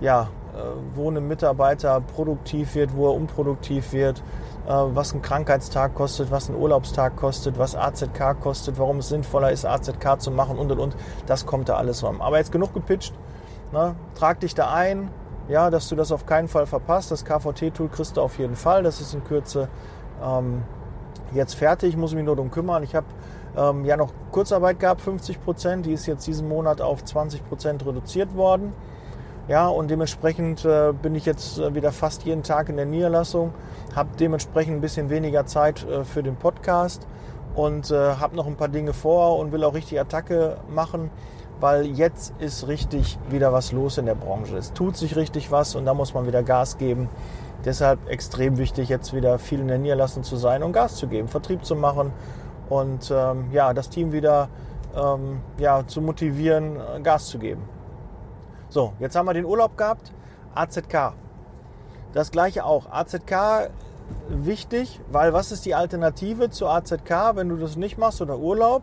ja, 0.00 0.28
äh, 0.54 0.60
wo 0.94 1.10
ein 1.10 1.28
Mitarbeiter 1.28 2.00
produktiv 2.00 2.74
wird, 2.74 2.96
wo 2.96 3.08
er 3.08 3.14
unproduktiv 3.14 3.92
wird, 3.92 4.22
äh, 4.66 4.72
was 4.72 5.14
ein 5.14 5.22
Krankheitstag 5.22 5.94
kostet, 5.94 6.30
was 6.30 6.48
ein 6.48 6.56
Urlaubstag 6.56 7.16
kostet, 7.16 7.58
was 7.58 7.76
AZK 7.76 8.40
kostet, 8.40 8.78
warum 8.78 8.98
es 8.98 9.10
sinnvoller 9.10 9.52
ist, 9.52 9.64
AZK 9.64 10.20
zu 10.20 10.30
machen 10.30 10.58
und 10.58 10.72
und 10.72 10.78
und. 10.78 10.96
Das 11.26 11.46
kommt 11.46 11.68
da 11.68 11.76
alles 11.76 12.02
rum. 12.02 12.20
Aber 12.20 12.38
jetzt 12.38 12.50
genug 12.50 12.72
gepitcht. 12.72 13.12
Ne? 13.72 13.94
Trag 14.14 14.40
dich 14.40 14.54
da 14.54 14.72
ein, 14.72 15.10
ja, 15.48 15.70
dass 15.70 15.88
du 15.88 15.96
das 15.96 16.12
auf 16.12 16.26
keinen 16.26 16.48
Fall 16.48 16.66
verpasst. 16.66 17.10
Das 17.10 17.24
KVT-Tool 17.24 17.88
kriegst 17.88 18.16
du 18.16 18.20
auf 18.20 18.38
jeden 18.38 18.56
Fall. 18.56 18.82
Das 18.82 19.00
ist 19.00 19.14
in 19.14 19.24
Kürze 19.24 19.68
ähm, 20.22 20.62
jetzt 21.32 21.54
fertig. 21.54 21.90
Ich 21.90 21.96
muss 21.96 22.14
mich 22.14 22.24
nur 22.24 22.36
darum 22.36 22.50
kümmern. 22.50 22.82
Ich 22.82 22.94
habe 22.94 23.06
ähm, 23.56 23.84
ja 23.84 23.96
noch 23.96 24.12
Kurzarbeit 24.30 24.78
gehabt, 24.78 25.00
50 25.00 25.42
Prozent. 25.42 25.86
Die 25.86 25.92
ist 25.92 26.06
jetzt 26.06 26.26
diesen 26.26 26.48
Monat 26.48 26.80
auf 26.80 27.04
20 27.04 27.48
Prozent 27.48 27.86
reduziert 27.86 28.36
worden. 28.36 28.72
Ja, 29.48 29.66
und 29.68 29.90
dementsprechend 29.90 30.66
äh, 30.66 30.92
bin 30.92 31.14
ich 31.14 31.24
jetzt 31.24 31.58
äh, 31.58 31.74
wieder 31.74 31.90
fast 31.90 32.24
jeden 32.24 32.42
Tag 32.42 32.68
in 32.68 32.76
der 32.76 32.84
Niederlassung, 32.84 33.54
habe 33.96 34.10
dementsprechend 34.20 34.76
ein 34.76 34.80
bisschen 34.82 35.08
weniger 35.08 35.46
Zeit 35.46 35.88
äh, 35.88 36.04
für 36.04 36.22
den 36.22 36.36
Podcast 36.36 37.06
und 37.54 37.90
äh, 37.90 37.96
habe 37.96 38.36
noch 38.36 38.46
ein 38.46 38.56
paar 38.56 38.68
Dinge 38.68 38.92
vor 38.92 39.38
und 39.38 39.50
will 39.50 39.64
auch 39.64 39.72
richtig 39.72 39.98
Attacke 39.98 40.58
machen 40.68 41.10
weil 41.60 41.86
jetzt 41.86 42.34
ist 42.38 42.68
richtig 42.68 43.18
wieder 43.30 43.52
was 43.52 43.72
los 43.72 43.98
in 43.98 44.06
der 44.06 44.14
Branche. 44.14 44.56
Es 44.56 44.72
tut 44.72 44.96
sich 44.96 45.16
richtig 45.16 45.50
was 45.50 45.74
und 45.74 45.84
da 45.84 45.94
muss 45.94 46.14
man 46.14 46.26
wieder 46.26 46.42
Gas 46.42 46.78
geben. 46.78 47.08
Deshalb 47.64 48.08
extrem 48.08 48.56
wichtig, 48.56 48.88
jetzt 48.88 49.12
wieder 49.12 49.38
viel 49.38 49.60
in 49.60 49.68
der 49.68 49.78
Niederlassung 49.78 50.22
zu 50.22 50.36
sein 50.36 50.62
und 50.62 50.72
Gas 50.72 50.96
zu 50.96 51.08
geben, 51.08 51.28
Vertrieb 51.28 51.64
zu 51.64 51.74
machen 51.74 52.12
und 52.68 53.12
ähm, 53.14 53.50
ja, 53.50 53.74
das 53.74 53.90
Team 53.90 54.12
wieder 54.12 54.48
ähm, 54.94 55.40
ja, 55.58 55.86
zu 55.86 56.00
motivieren, 56.00 56.78
Gas 57.02 57.26
zu 57.26 57.38
geben. 57.38 57.62
So, 58.68 58.92
jetzt 59.00 59.16
haben 59.16 59.26
wir 59.26 59.34
den 59.34 59.44
Urlaub 59.44 59.76
gehabt. 59.76 60.12
AZK. 60.54 61.14
Das 62.12 62.30
gleiche 62.30 62.64
auch. 62.64 62.90
AZK 62.90 63.70
wichtig, 64.28 65.00
weil 65.10 65.32
was 65.32 65.52
ist 65.52 65.64
die 65.66 65.74
Alternative 65.74 66.50
zu 66.50 66.66
AZK, 66.66 67.34
wenn 67.34 67.48
du 67.48 67.56
das 67.56 67.76
nicht 67.76 67.98
machst 67.98 68.20
oder 68.20 68.38
Urlaub? 68.38 68.82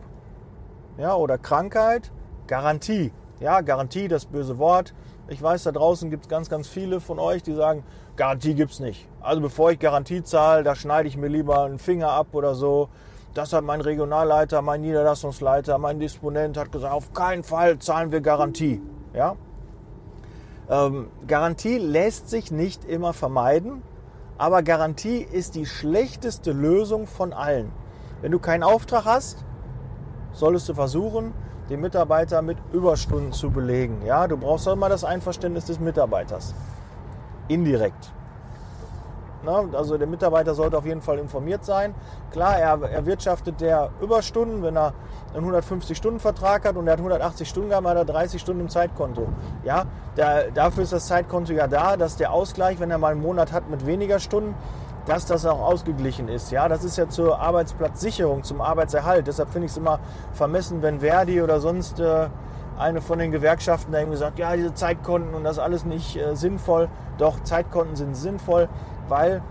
Ja, 0.98 1.14
oder 1.14 1.38
Krankheit? 1.38 2.10
Garantie. 2.46 3.12
Ja, 3.40 3.60
Garantie, 3.60 4.08
das 4.08 4.26
böse 4.26 4.58
Wort. 4.58 4.94
Ich 5.28 5.42
weiß, 5.42 5.64
da 5.64 5.72
draußen 5.72 6.08
gibt 6.08 6.24
es 6.24 6.28
ganz, 6.28 6.48
ganz 6.48 6.68
viele 6.68 7.00
von 7.00 7.18
euch, 7.18 7.42
die 7.42 7.54
sagen, 7.54 7.82
Garantie 8.16 8.54
gibt 8.54 8.72
es 8.72 8.80
nicht. 8.80 9.08
Also 9.20 9.40
bevor 9.42 9.72
ich 9.72 9.78
Garantie 9.78 10.22
zahle, 10.22 10.62
da 10.62 10.74
schneide 10.74 11.08
ich 11.08 11.16
mir 11.16 11.28
lieber 11.28 11.64
einen 11.64 11.78
Finger 11.78 12.10
ab 12.10 12.28
oder 12.32 12.54
so. 12.54 12.88
Das 13.34 13.52
hat 13.52 13.64
mein 13.64 13.80
Regionalleiter, 13.80 14.62
mein 14.62 14.80
Niederlassungsleiter, 14.80 15.76
mein 15.78 15.98
Disponent 15.98 16.56
hat 16.56 16.72
gesagt, 16.72 16.94
auf 16.94 17.12
keinen 17.12 17.42
Fall 17.42 17.78
zahlen 17.78 18.10
wir 18.10 18.20
Garantie. 18.20 18.80
Ja? 19.12 19.36
Ähm, 20.70 21.08
Garantie 21.26 21.78
lässt 21.78 22.30
sich 22.30 22.50
nicht 22.50 22.84
immer 22.84 23.12
vermeiden, 23.12 23.82
aber 24.38 24.62
Garantie 24.62 25.18
ist 25.18 25.54
die 25.54 25.66
schlechteste 25.66 26.52
Lösung 26.52 27.06
von 27.06 27.32
allen. 27.32 27.72
Wenn 28.22 28.32
du 28.32 28.38
keinen 28.38 28.62
Auftrag 28.62 29.04
hast, 29.04 29.44
solltest 30.32 30.68
du 30.68 30.74
versuchen, 30.74 31.34
den 31.68 31.80
Mitarbeiter 31.80 32.42
mit 32.42 32.58
Überstunden 32.72 33.32
zu 33.32 33.50
belegen. 33.50 34.02
Ja, 34.04 34.26
du 34.28 34.36
brauchst 34.36 34.66
immer 34.66 34.88
das 34.88 35.04
Einverständnis 35.04 35.66
des 35.66 35.80
Mitarbeiters. 35.80 36.54
Indirekt. 37.48 38.12
Na, 39.44 39.64
also 39.72 39.96
der 39.96 40.08
Mitarbeiter 40.08 40.54
sollte 40.54 40.76
auf 40.76 40.86
jeden 40.86 41.02
Fall 41.02 41.18
informiert 41.18 41.64
sein. 41.64 41.94
Klar, 42.32 42.58
er 42.58 42.82
erwirtschaftet 42.90 43.60
der 43.60 43.90
Überstunden, 44.00 44.62
wenn 44.62 44.76
er 44.76 44.92
einen 45.34 45.48
150-Stunden-Vertrag 45.48 46.64
hat 46.66 46.76
und 46.76 46.86
er 46.86 46.94
hat 46.94 46.98
180 46.98 47.48
Stunden 47.48 47.68
gehabt, 47.68 47.86
hat 47.86 47.96
er 47.96 48.04
30 48.04 48.40
Stunden 48.40 48.62
im 48.62 48.68
Zeitkonto. 48.68 49.28
Ja, 49.64 49.84
der, 50.16 50.50
dafür 50.50 50.82
ist 50.82 50.92
das 50.92 51.06
Zeitkonto 51.06 51.52
ja 51.52 51.68
da, 51.68 51.96
dass 51.96 52.16
der 52.16 52.32
Ausgleich, 52.32 52.80
wenn 52.80 52.90
er 52.90 52.98
mal 52.98 53.12
einen 53.12 53.22
Monat 53.22 53.52
hat 53.52 53.70
mit 53.70 53.86
weniger 53.86 54.18
Stunden, 54.18 54.54
dass 55.06 55.24
das 55.24 55.46
auch 55.46 55.60
ausgeglichen 55.60 56.28
ist. 56.28 56.50
Ja, 56.50 56.68
das 56.68 56.84
ist 56.84 56.98
ja 56.98 57.08
zur 57.08 57.40
Arbeitsplatzsicherung, 57.40 58.42
zum 58.42 58.60
Arbeitserhalt. 58.60 59.26
Deshalb 59.26 59.50
finde 59.50 59.66
ich 59.66 59.72
es 59.72 59.78
immer 59.78 60.00
vermessen, 60.32 60.82
wenn 60.82 61.00
Verdi 61.00 61.40
oder 61.40 61.60
sonst 61.60 62.00
äh, 62.00 62.28
eine 62.78 63.00
von 63.00 63.18
den 63.18 63.30
Gewerkschaften 63.30 63.92
da 63.92 64.00
eben 64.00 64.10
gesagt, 64.10 64.38
ja, 64.38 64.54
diese 64.54 64.74
Zeitkonten 64.74 65.34
und 65.34 65.44
das 65.44 65.58
alles 65.58 65.84
nicht 65.84 66.16
äh, 66.16 66.34
sinnvoll. 66.34 66.88
Doch, 67.18 67.42
Zeitkonten 67.42 67.96
sind 67.96 68.16
sinnvoll, 68.16 68.68
weil 69.08 69.42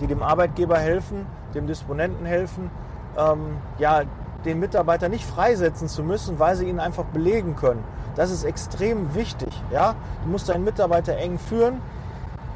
die 0.00 0.06
dem 0.06 0.22
Arbeitgeber 0.22 0.78
helfen, 0.78 1.26
dem 1.54 1.66
Disponenten 1.66 2.24
helfen, 2.24 2.70
ähm, 3.18 3.58
ja, 3.78 4.02
den 4.44 4.60
Mitarbeiter 4.60 5.08
nicht 5.08 5.26
freisetzen 5.26 5.88
zu 5.88 6.04
müssen, 6.04 6.38
weil 6.38 6.54
sie 6.54 6.68
ihn 6.68 6.78
einfach 6.78 7.04
belegen 7.04 7.56
können. 7.56 7.82
Das 8.14 8.30
ist 8.30 8.44
extrem 8.44 9.14
wichtig. 9.14 9.50
Ja? 9.72 9.96
Du 10.22 10.30
musst 10.30 10.48
deinen 10.48 10.64
Mitarbeiter 10.64 11.16
eng 11.16 11.38
führen 11.38 11.80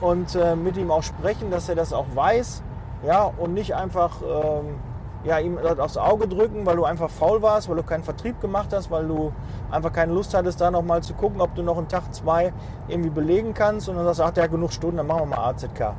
und 0.00 0.35
äh, 0.35 0.57
mit 0.57 0.76
ihm 0.76 0.90
auch 0.90 1.02
sprechen, 1.02 1.50
dass 1.50 1.69
er 1.69 1.75
das 1.75 1.92
auch 1.92 2.07
weiß, 2.14 2.62
ja, 3.07 3.30
und 3.38 3.54
nicht 3.54 3.75
einfach 3.75 4.21
ähm, 4.23 4.78
ja, 5.25 5.38
ihm 5.38 5.59
das 5.62 5.78
aufs 5.78 5.97
Auge 5.97 6.28
drücken, 6.28 6.64
weil 6.64 6.76
du 6.76 6.85
einfach 6.85 7.11
faul 7.11 7.42
warst, 7.42 7.69
weil 7.69 7.76
du 7.76 7.83
keinen 7.83 8.04
Vertrieb 8.04 8.40
gemacht 8.40 8.73
hast, 8.73 8.90
weil 8.90 9.07
du 9.07 9.33
einfach 9.71 9.92
keine 9.92 10.12
Lust 10.12 10.35
hattest, 10.35 10.61
da 10.61 10.71
nochmal 10.71 11.02
zu 11.02 11.14
gucken, 11.14 11.40
ob 11.40 11.54
du 11.54 11.62
noch 11.62 11.76
einen 11.76 11.88
Tag, 11.88 12.14
zwei 12.14 12.52
irgendwie 12.88 13.11
belegen 13.11 13.52
kannst 13.54 13.88
und 13.88 13.97
dann 13.97 14.04
sagst 14.07 14.21
du, 14.21 14.25
ach, 14.25 14.30
der 14.30 14.45
hat 14.45 14.50
genug 14.50 14.73
Stunden, 14.73 14.97
dann 14.99 15.07
machen 15.07 15.30
wir 15.30 15.37
mal 15.37 15.50
AZK. 15.50 15.95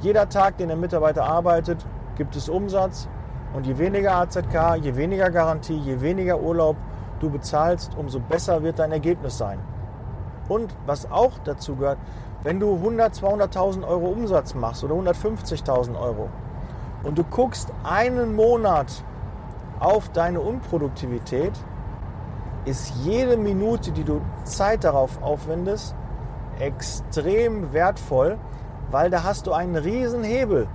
Jeder 0.00 0.28
Tag, 0.28 0.56
den 0.56 0.68
der 0.68 0.76
Mitarbeiter 0.76 1.24
arbeitet, 1.24 1.84
gibt 2.16 2.34
es 2.34 2.48
Umsatz. 2.48 3.08
Und 3.54 3.66
je 3.66 3.76
weniger 3.76 4.16
AZK, 4.16 4.76
je 4.80 4.96
weniger 4.96 5.30
Garantie, 5.30 5.76
je 5.76 6.00
weniger 6.00 6.40
Urlaub 6.40 6.76
du 7.20 7.28
bezahlst, 7.28 7.92
umso 7.96 8.18
besser 8.18 8.62
wird 8.62 8.78
dein 8.78 8.92
Ergebnis 8.92 9.36
sein. 9.36 9.58
Und 10.48 10.74
was 10.86 11.10
auch 11.10 11.32
dazu 11.44 11.76
gehört, 11.76 11.98
wenn 12.42 12.58
du 12.58 12.74
100, 12.74 13.14
200.000 13.14 13.86
Euro 13.86 14.06
Umsatz 14.06 14.54
machst 14.54 14.82
oder 14.84 14.94
150.000 14.94 16.00
Euro 16.00 16.28
und 17.02 17.18
du 17.18 17.24
guckst 17.24 17.72
einen 17.84 18.34
Monat 18.34 19.04
auf 19.80 20.08
deine 20.10 20.40
Unproduktivität, 20.40 21.52
ist 22.64 22.92
jede 23.02 23.36
Minute, 23.36 23.90
die 23.90 24.04
du 24.04 24.20
Zeit 24.44 24.84
darauf 24.84 25.20
aufwendest, 25.22 25.96
extrem 26.60 27.72
wertvoll, 27.72 28.38
weil 28.90 29.10
da 29.10 29.24
hast 29.24 29.46
du 29.46 29.52
einen 29.52 29.76
riesen 29.76 30.22
Hebel. 30.22 30.68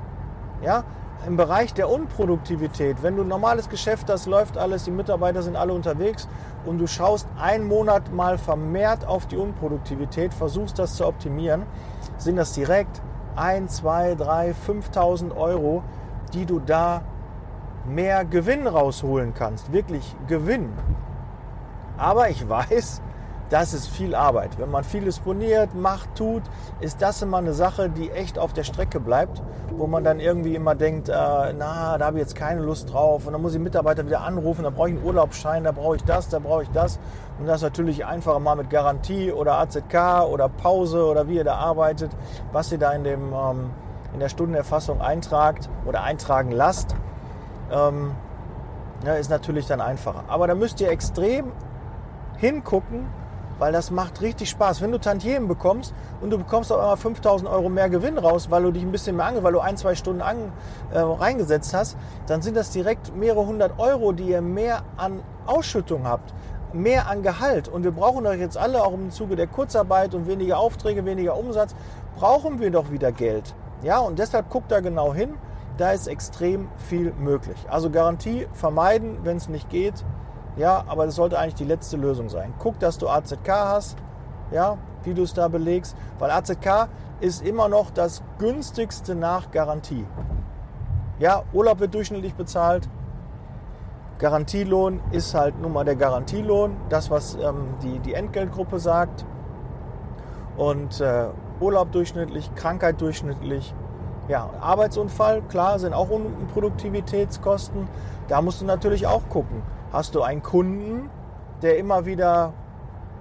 Ja, 0.62 0.84
im 1.26 1.38
Bereich 1.38 1.74
der 1.74 1.90
Unproduktivität, 1.90 3.04
wenn 3.04 3.16
du 3.16 3.22
ein 3.22 3.28
normales 3.28 3.70
Geschäft 3.70 4.10
hast, 4.10 4.26
läuft 4.26 4.58
alles, 4.58 4.84
die 4.84 4.92
Mitarbeiter 4.92 5.42
sind 5.42 5.56
alle 5.56 5.74
unterwegs 5.74 6.28
und 6.68 6.78
du 6.78 6.88
schaust 6.88 7.28
einen 7.40 7.68
Monat 7.68 8.14
mal 8.14 8.38
vermehrt 8.38 9.06
auf 9.06 9.26
die 9.26 9.38
Unproduktivität, 9.38 10.34
versuchst 10.34 10.78
das 10.78 10.96
zu 10.96 11.08
optimieren, 11.08 11.64
sind 12.18 12.36
das 12.36 12.54
direkt 12.54 13.02
1, 13.36 13.78
2, 13.78 14.16
3, 14.16 14.52
5.000 14.52 15.36
Euro, 15.36 15.84
die 16.34 16.46
du 16.46 16.60
da 16.60 17.02
mehr 17.86 18.26
Gewinn 18.26 18.68
rausholen 18.68 19.34
kannst. 19.34 19.72
Wirklich 19.72 20.16
Gewinn. 20.28 20.74
Aber 21.98 22.30
ich 22.30 22.48
weiß, 22.50 23.02
das 23.50 23.74
ist 23.74 23.88
viel 23.88 24.14
Arbeit. 24.14 24.58
Wenn 24.58 24.70
man 24.70 24.84
viel 24.84 25.06
disponiert, 25.06 25.74
macht, 25.74 26.16
tut, 26.16 26.44
ist 26.80 27.02
das 27.02 27.22
immer 27.22 27.38
eine 27.38 27.54
Sache, 27.54 27.90
die 27.90 28.12
echt 28.12 28.38
auf 28.38 28.54
der 28.54 28.64
Strecke 28.64 29.00
bleibt, 29.00 29.42
wo 29.72 29.88
man 29.88 30.04
dann 30.04 30.20
irgendwie 30.20 30.56
immer 30.56 30.76
denkt, 30.76 31.10
äh, 31.10 31.14
na, 31.14 31.98
da 31.98 32.06
habe 32.06 32.18
ich 32.18 32.24
jetzt 32.24 32.36
keine 32.36 32.62
Lust 32.62 32.92
drauf 32.92 33.26
und 33.26 33.34
dann 33.34 33.42
muss 33.42 33.54
ich 33.54 33.62
Mitarbeiter 33.62 34.06
wieder 34.06 34.22
anrufen, 34.22 34.64
da 34.64 34.70
brauche 34.70 34.90
ich 34.90 34.96
einen 34.96 35.06
Urlaubsschein, 35.06 35.64
da 35.64 35.72
brauche 35.72 35.96
ich 35.96 36.04
das, 36.04 36.30
da 36.30 36.40
brauche 36.40 36.64
ich 36.64 36.70
das. 36.72 37.00
Und 37.40 37.46
das 37.46 37.58
ist 37.58 37.64
natürlich 37.64 38.06
einfacher 38.06 38.40
mal 38.40 38.56
mit 38.56 38.70
Garantie 38.70 39.32
oder 39.32 39.60
AZK 39.60 40.26
oder 40.30 40.50
Pause 40.50 41.06
oder 41.06 41.28
wie 41.28 41.36
ihr 41.36 41.44
da 41.44 41.56
arbeitet, 41.56 42.12
was 42.52 42.72
ihr 42.72 42.80
da 42.80 42.92
in, 42.92 43.04
dem, 43.04 43.34
ähm, 43.34 43.70
in 44.14 44.20
der 44.20 44.30
Stundenerfassung 44.30 45.02
eintragt 45.02 45.70
oder 45.86 46.04
eintragen 46.04 46.52
lasst. 46.52 46.96
Ähm, 47.72 48.12
ja, 49.06 49.14
ist 49.14 49.30
natürlich 49.30 49.68
dann 49.68 49.80
einfacher. 49.80 50.24
Aber 50.28 50.48
da 50.48 50.56
müsst 50.56 50.82
ihr 50.82 50.90
extrem 50.90 51.52
hingucken, 52.38 53.08
weil 53.60 53.72
das 53.72 53.92
macht 53.92 54.22
richtig 54.22 54.50
Spaß. 54.50 54.82
Wenn 54.82 54.92
du 54.92 55.00
Tantiemen 55.00 55.48
bekommst 55.48 55.94
und 56.22 56.30
du 56.30 56.38
bekommst 56.38 56.72
auf 56.72 56.80
einmal 56.80 56.98
5000 56.98 57.50
Euro 57.50 57.70
mehr 57.70 57.90
Gewinn 57.90 58.18
raus, 58.18 58.50
weil 58.50 58.64
du 58.64 58.72
dich 58.72 58.84
ein 58.84 58.92
bisschen 58.92 59.16
mehr 59.16 59.26
ange, 59.26 59.44
weil 59.44 59.54
du 59.54 59.60
ein, 59.60 59.78
zwei 59.78 59.96
Stunden 59.96 60.22
an, 60.22 60.52
äh, 60.92 61.00
reingesetzt 61.00 61.74
hast, 61.74 61.98
dann 62.28 62.42
sind 62.42 62.58
das 62.58 62.72
direkt 62.72 63.16
mehrere 63.16 63.46
hundert 63.46 63.80
Euro, 63.80 64.12
die 64.12 64.30
ihr 64.30 64.42
mehr 64.42 64.84
an 64.98 65.22
Ausschüttung 65.46 66.08
habt, 66.08 66.34
mehr 66.74 67.08
an 67.08 67.24
Gehalt. 67.24 67.68
Und 67.68 67.84
wir 67.84 67.92
brauchen 67.92 68.26
euch 68.26 68.40
jetzt 68.40 68.58
alle, 68.58 68.84
auch 68.84 68.94
im 68.94 69.12
Zuge 69.12 69.36
der 69.36 69.48
Kurzarbeit 69.48 70.14
und 70.14 70.28
weniger 70.28 70.60
Aufträge, 70.60 71.06
weniger 71.06 71.38
Umsatz, 71.38 71.76
brauchen 72.18 72.60
wir 72.60 72.72
doch 72.72 72.92
wieder 72.92 73.12
Geld. 73.12 73.56
Ja, 73.84 74.00
und 74.00 74.20
deshalb 74.20 74.50
guckt 74.50 74.72
da 74.72 74.80
genau 74.80 75.14
hin. 75.14 75.36
Da 75.78 75.92
ist 75.92 76.08
extrem 76.08 76.70
viel 76.90 77.14
möglich. 77.20 77.58
Also 77.70 77.92
Garantie 77.92 78.48
vermeiden, 78.54 79.20
wenn 79.24 79.38
es 79.38 79.48
nicht 79.48 79.70
geht. 79.70 80.04
Ja, 80.58 80.84
aber 80.88 81.06
das 81.06 81.16
sollte 81.16 81.38
eigentlich 81.38 81.56
die 81.56 81.66
letzte 81.66 81.98
Lösung 81.98 82.30
sein. 82.30 82.54
Guck, 82.58 82.80
dass 82.80 82.98
du 82.98 83.08
AZK 83.08 83.48
hast, 83.48 83.98
ja, 84.52 84.78
wie 85.04 85.14
du 85.14 85.22
es 85.22 85.34
da 85.34 85.48
belegst, 85.48 85.96
weil 86.18 86.32
AZK 86.32 86.90
ist 87.20 87.46
immer 87.46 87.70
noch 87.70 87.92
das 87.92 88.24
günstigste 88.40 89.14
nach 89.14 89.52
Garantie. 89.52 90.06
Ja, 91.20 91.44
Urlaub 91.54 91.80
wird 91.80 91.94
durchschnittlich 91.94 92.34
bezahlt. 92.34 92.90
Garantielohn 94.18 95.00
ist 95.12 95.36
halt 95.36 95.62
nun 95.62 95.74
mal 95.74 95.86
der 95.86 95.96
Garantielohn, 95.96 96.76
das, 96.90 97.12
was 97.12 97.36
ähm, 97.36 97.76
die, 97.84 98.00
die 98.00 98.16
Entgeltgruppe 98.16 98.80
sagt. 98.80 99.26
Und 100.58 101.02
äh, 101.02 101.28
Urlaub 101.60 101.92
durchschnittlich, 101.92 102.54
Krankheit 102.56 103.00
durchschnittlich. 103.00 103.76
Ja, 104.28 104.50
Arbeitsunfall, 104.60 105.44
klar, 105.44 105.78
sind 105.78 105.94
auch 105.94 106.10
Produktivitätskosten. 106.54 107.88
Da 108.28 108.42
musst 108.42 108.62
du 108.62 108.66
natürlich 108.66 109.06
auch 109.06 109.30
gucken 109.30 109.62
Hast 109.92 110.16
du 110.16 110.22
einen 110.22 110.44
Kunden, 110.44 111.10
der 111.62 111.78
immer 111.78 112.06
wieder, 112.06 112.54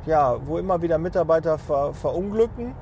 ja, 0.05 0.37
wo 0.45 0.59
immer 0.59 0.83
wieder 0.83 0.99
Mitarbeiter 0.99 1.59
ver, 1.59 1.95
verunglücken, 1.95 2.75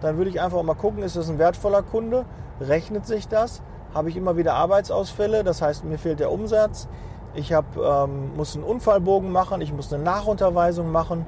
dann 0.00 0.16
würde 0.16 0.30
ich 0.30 0.40
einfach 0.40 0.62
mal 0.62 0.74
gucken, 0.74 1.02
ist 1.02 1.16
das 1.16 1.30
ein 1.30 1.38
wertvoller 1.38 1.82
Kunde? 1.82 2.24
Rechnet 2.60 3.06
sich 3.06 3.28
das? 3.28 3.62
Habe 3.94 4.10
ich 4.10 4.16
immer 4.16 4.36
wieder 4.36 4.54
Arbeitsausfälle? 4.54 5.44
Das 5.44 5.62
heißt, 5.62 5.84
mir 5.84 5.98
fehlt 5.98 6.20
der 6.20 6.30
Umsatz. 6.30 6.88
Ich 7.34 7.52
hab, 7.52 7.76
ähm, 7.76 8.36
muss 8.36 8.54
einen 8.54 8.64
Unfallbogen 8.64 9.32
machen, 9.32 9.60
ich 9.62 9.72
muss 9.72 9.92
eine 9.92 10.02
Nachunterweisung 10.02 10.90
machen. 10.90 11.24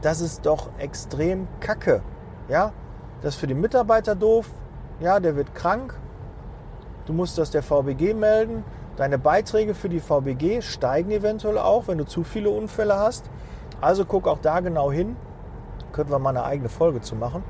Das 0.00 0.20
ist 0.20 0.46
doch 0.46 0.68
extrem 0.78 1.48
kacke. 1.60 2.02
Ja? 2.48 2.72
Das 3.22 3.34
ist 3.34 3.40
für 3.40 3.46
die 3.46 3.54
Mitarbeiter 3.54 4.14
doof. 4.14 4.48
Ja, 5.00 5.18
der 5.18 5.36
wird 5.36 5.54
krank. 5.54 5.94
Du 7.06 7.12
musst 7.12 7.38
das 7.38 7.50
der 7.50 7.62
VBG 7.62 8.14
melden. 8.14 8.64
Deine 8.96 9.18
Beiträge 9.18 9.74
für 9.74 9.88
die 9.88 10.00
VBG 10.00 10.60
steigen 10.60 11.10
eventuell 11.10 11.58
auch, 11.58 11.88
wenn 11.88 11.98
du 11.98 12.04
zu 12.04 12.24
viele 12.24 12.50
Unfälle 12.50 12.98
hast. 12.98 13.30
Also 13.80 14.04
guck 14.04 14.28
auch 14.28 14.38
da 14.38 14.60
genau 14.60 14.92
hin. 14.92 15.16
Könnten 15.92 16.12
wir 16.12 16.18
mal 16.18 16.30
eine 16.30 16.44
eigene 16.44 16.68
Folge 16.68 17.00
zu 17.00 17.16
machen. 17.16 17.42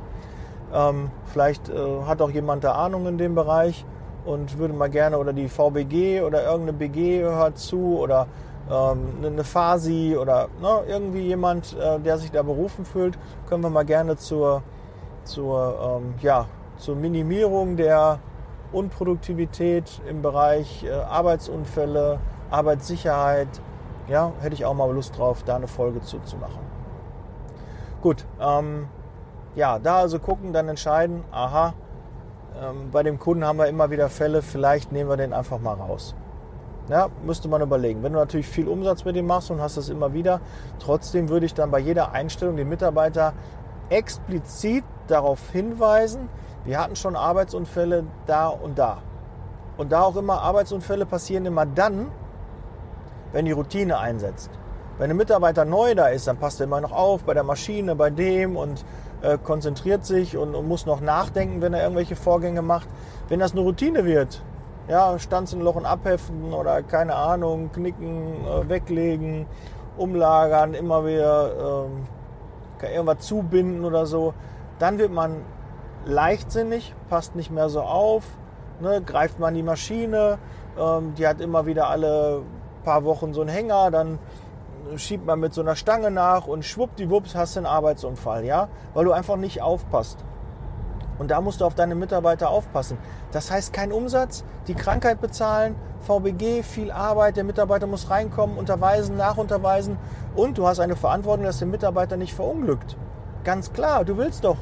Ähm, 0.72 1.11
vielleicht 1.26 1.68
äh, 1.68 2.02
hat 2.07 2.22
auch 2.22 2.31
jemand 2.31 2.64
da 2.64 2.72
Ahnung 2.72 3.07
in 3.07 3.18
dem 3.18 3.35
Bereich 3.35 3.85
und 4.24 4.59
würde 4.59 4.72
mal 4.72 4.88
gerne 4.88 5.18
oder 5.18 5.33
die 5.33 5.48
VBG 5.48 6.22
oder 6.22 6.44
irgendeine 6.44 6.72
BG 6.72 7.22
hört 7.22 7.59
zu 7.59 7.98
oder 7.98 8.26
ähm, 8.70 9.24
eine 9.24 9.44
FASI 9.44 10.16
oder 10.18 10.48
ne, 10.61 10.83
irgendwie 10.87 11.22
jemand, 11.22 11.76
äh, 11.76 11.98
der 11.98 12.18
sich 12.18 12.31
da 12.31 12.42
berufen 12.42 12.85
fühlt, 12.85 13.18
können 13.48 13.62
wir 13.62 13.70
mal 13.70 13.85
gerne 13.85 14.16
zur, 14.16 14.62
zur, 15.24 16.00
ähm, 16.00 16.14
ja, 16.22 16.46
zur 16.78 16.96
Minimierung 16.96 17.76
der 17.76 18.20
Unproduktivität 18.72 20.00
im 20.08 20.22
Bereich 20.22 20.85
äh, 20.85 20.92
Arbeitsunfälle, 20.92 22.18
Arbeitssicherheit. 22.50 23.48
Ja, 24.08 24.32
hätte 24.40 24.54
ich 24.54 24.64
auch 24.64 24.74
mal 24.74 24.92
Lust 24.92 25.16
drauf, 25.16 25.42
da 25.44 25.56
eine 25.56 25.68
Folge 25.68 26.00
zu, 26.00 26.18
machen. 26.40 26.61
Gut, 28.00 28.26
ähm, 28.40 28.88
ja, 29.54 29.78
da 29.78 29.98
also 29.98 30.18
gucken, 30.18 30.52
dann 30.52 30.68
entscheiden, 30.68 31.22
aha, 31.30 31.74
ähm, 32.61 32.90
bei 32.90 33.02
dem 33.02 33.18
Kunden 33.18 33.44
haben 33.44 33.58
wir 33.58 33.66
immer 33.66 33.90
wieder 33.90 34.08
Fälle, 34.08 34.42
vielleicht 34.42 34.92
nehmen 34.92 35.08
wir 35.08 35.16
den 35.16 35.32
einfach 35.32 35.61
mal 35.61 35.74
raus. 35.74 36.14
Ja, 36.88 37.08
müsste 37.24 37.48
man 37.48 37.62
überlegen. 37.62 38.02
Wenn 38.02 38.12
du 38.12 38.18
natürlich 38.18 38.48
viel 38.48 38.66
Umsatz 38.66 39.04
mit 39.04 39.14
dem 39.14 39.26
machst 39.26 39.50
und 39.50 39.61
hast 39.61 39.76
das 39.76 39.88
immer 39.88 40.12
wieder, 40.12 40.40
trotzdem 40.80 41.28
würde 41.28 41.46
ich 41.46 41.54
dann 41.54 41.70
bei 41.70 41.78
jeder 41.78 42.12
Einstellung 42.12 42.56
den 42.56 42.68
Mitarbeiter 42.68 43.35
explizit 43.88 44.85
darauf 45.06 45.50
hinweisen, 45.50 46.28
wir 46.64 46.81
hatten 46.81 46.96
schon 46.96 47.16
Arbeitsunfälle 47.16 48.05
da 48.27 48.48
und 48.48 48.79
da. 48.79 48.98
Und 49.77 49.90
da 49.92 50.03
auch 50.03 50.16
immer 50.16 50.40
Arbeitsunfälle 50.42 51.07
passieren 51.07 51.46
immer 51.46 51.66
dann, 51.66 52.11
wenn 53.33 53.46
die 53.46 53.53
Routine 53.53 53.98
einsetzt. 53.98 54.51
Wenn 54.98 55.11
ein 55.11 55.16
Mitarbeiter 55.16 55.64
neu 55.64 55.94
da 55.94 56.09
ist, 56.09 56.29
dann 56.29 56.37
passt 56.37 56.61
er 56.61 56.64
immer 56.64 56.81
noch 56.81 56.92
auf 56.92 57.25
bei 57.25 57.35
der 57.35 57.42
Maschine, 57.42 57.96
bei 57.96 58.11
dem 58.11 58.57
und 58.57 58.85
äh, 59.22 59.38
konzentriert 59.38 60.05
sich 60.05 60.37
und, 60.37 60.55
und, 60.55 60.68
muss 60.68 60.85
noch 60.87 61.01
nachdenken, 61.01 61.62
wenn 61.62 61.72
er 61.72 61.83
irgendwelche 61.83 62.14
Vorgänge 62.14 62.62
macht. 62.62 62.88
Wenn 63.29 63.40
das 63.40 63.53
eine 63.53 63.62
Routine 63.62 64.05
wird, 64.05 64.42
ja, 64.88 65.18
Stanzenlochen 65.18 65.87
abheften 65.87 66.53
oder 66.53 66.83
keine 66.83 67.14
Ahnung, 67.14 67.72
knicken, 67.72 68.44
äh, 68.44 68.68
weglegen, 68.68 69.46
umlagern, 69.96 70.75
immer 70.75 71.07
wieder 71.07 71.87
äh, 72.83 72.94
irgendwas 72.94 73.27
zubinden 73.27 73.85
oder 73.85 74.07
so, 74.07 74.35
dann 74.79 74.98
wird 74.98 75.12
man 75.12 75.37
leichtsinnig, 76.04 76.94
passt 77.08 77.34
nicht 77.34 77.50
mehr 77.50 77.68
so 77.68 77.82
auf, 77.82 78.24
ne, 78.80 79.02
greift 79.02 79.38
man 79.38 79.54
die 79.54 79.62
Maschine, 79.62 80.38
ähm, 80.78 81.14
die 81.14 81.26
hat 81.26 81.40
immer 81.40 81.66
wieder 81.66 81.88
alle 81.88 82.42
paar 82.84 83.04
Wochen 83.04 83.32
so 83.32 83.40
einen 83.40 83.50
Hänger, 83.50 83.90
dann 83.90 84.18
schiebt 84.96 85.24
man 85.24 85.40
mit 85.40 85.54
so 85.54 85.60
einer 85.60 85.76
Stange 85.76 86.10
nach 86.10 86.46
und 86.46 86.64
schwuppdiwupps 86.64 87.34
hast 87.34 87.56
du 87.56 87.60
einen 87.60 87.66
Arbeitsunfall, 87.66 88.44
ja, 88.44 88.68
weil 88.94 89.04
du 89.04 89.12
einfach 89.12 89.36
nicht 89.36 89.62
aufpasst. 89.62 90.18
Und 91.18 91.30
da 91.30 91.40
musst 91.40 91.60
du 91.60 91.66
auf 91.66 91.74
deine 91.74 91.94
Mitarbeiter 91.94 92.50
aufpassen. 92.50 92.98
Das 93.30 93.50
heißt 93.50 93.72
kein 93.72 93.92
Umsatz, 93.92 94.44
die 94.66 94.74
Krankheit 94.74 95.20
bezahlen, 95.20 95.76
VBG, 96.00 96.62
viel 96.64 96.90
Arbeit, 96.90 97.36
der 97.36 97.44
Mitarbeiter 97.44 97.86
muss 97.86 98.10
reinkommen, 98.10 98.58
unterweisen, 98.58 99.16
nachunterweisen 99.16 99.98
und 100.34 100.58
du 100.58 100.66
hast 100.66 100.80
eine 100.80 100.96
Verantwortung, 100.96 101.44
dass 101.44 101.58
der 101.58 101.68
Mitarbeiter 101.68 102.16
nicht 102.16 102.34
verunglückt. 102.34 102.96
Ganz 103.44 103.72
klar, 103.72 104.04
du 104.04 104.16
willst 104.16 104.44
doch 104.44 104.56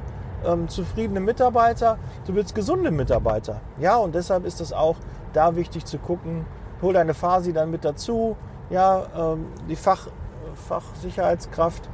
ähm, 0.44 0.68
zufriedene 0.68 1.20
Mitarbeiter, 1.20 1.98
du 2.26 2.34
willst 2.34 2.54
gesunde 2.54 2.90
Mitarbeiter. 2.90 3.60
Ja, 3.78 3.96
und 3.96 4.14
deshalb 4.14 4.44
ist 4.44 4.60
es 4.60 4.72
auch 4.72 4.96
da 5.32 5.56
wichtig 5.56 5.84
zu 5.84 5.98
gucken, 5.98 6.46
hol 6.82 6.92
deine 6.92 7.14
Fasi 7.14 7.52
dann 7.52 7.70
mit 7.70 7.84
dazu, 7.84 8.36
ja, 8.70 9.06
ähm, 9.16 9.46
die 9.68 9.76
Fach, 9.76 10.08
Fachsicherheitskraft, 10.54 11.88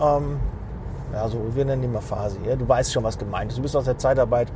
ähm, 0.00 0.38
ja, 1.12 1.28
so, 1.28 1.38
wir 1.54 1.64
nennen 1.64 1.82
die 1.82 1.88
mal 1.88 2.00
Fasi, 2.00 2.38
ja? 2.46 2.56
du 2.56 2.68
weißt 2.68 2.92
schon, 2.92 3.02
was 3.02 3.18
gemeint 3.18 3.50
ist, 3.50 3.58
du 3.58 3.62
bist 3.62 3.76
aus 3.76 3.84
der 3.84 3.98
Zeitarbeit, 3.98 4.48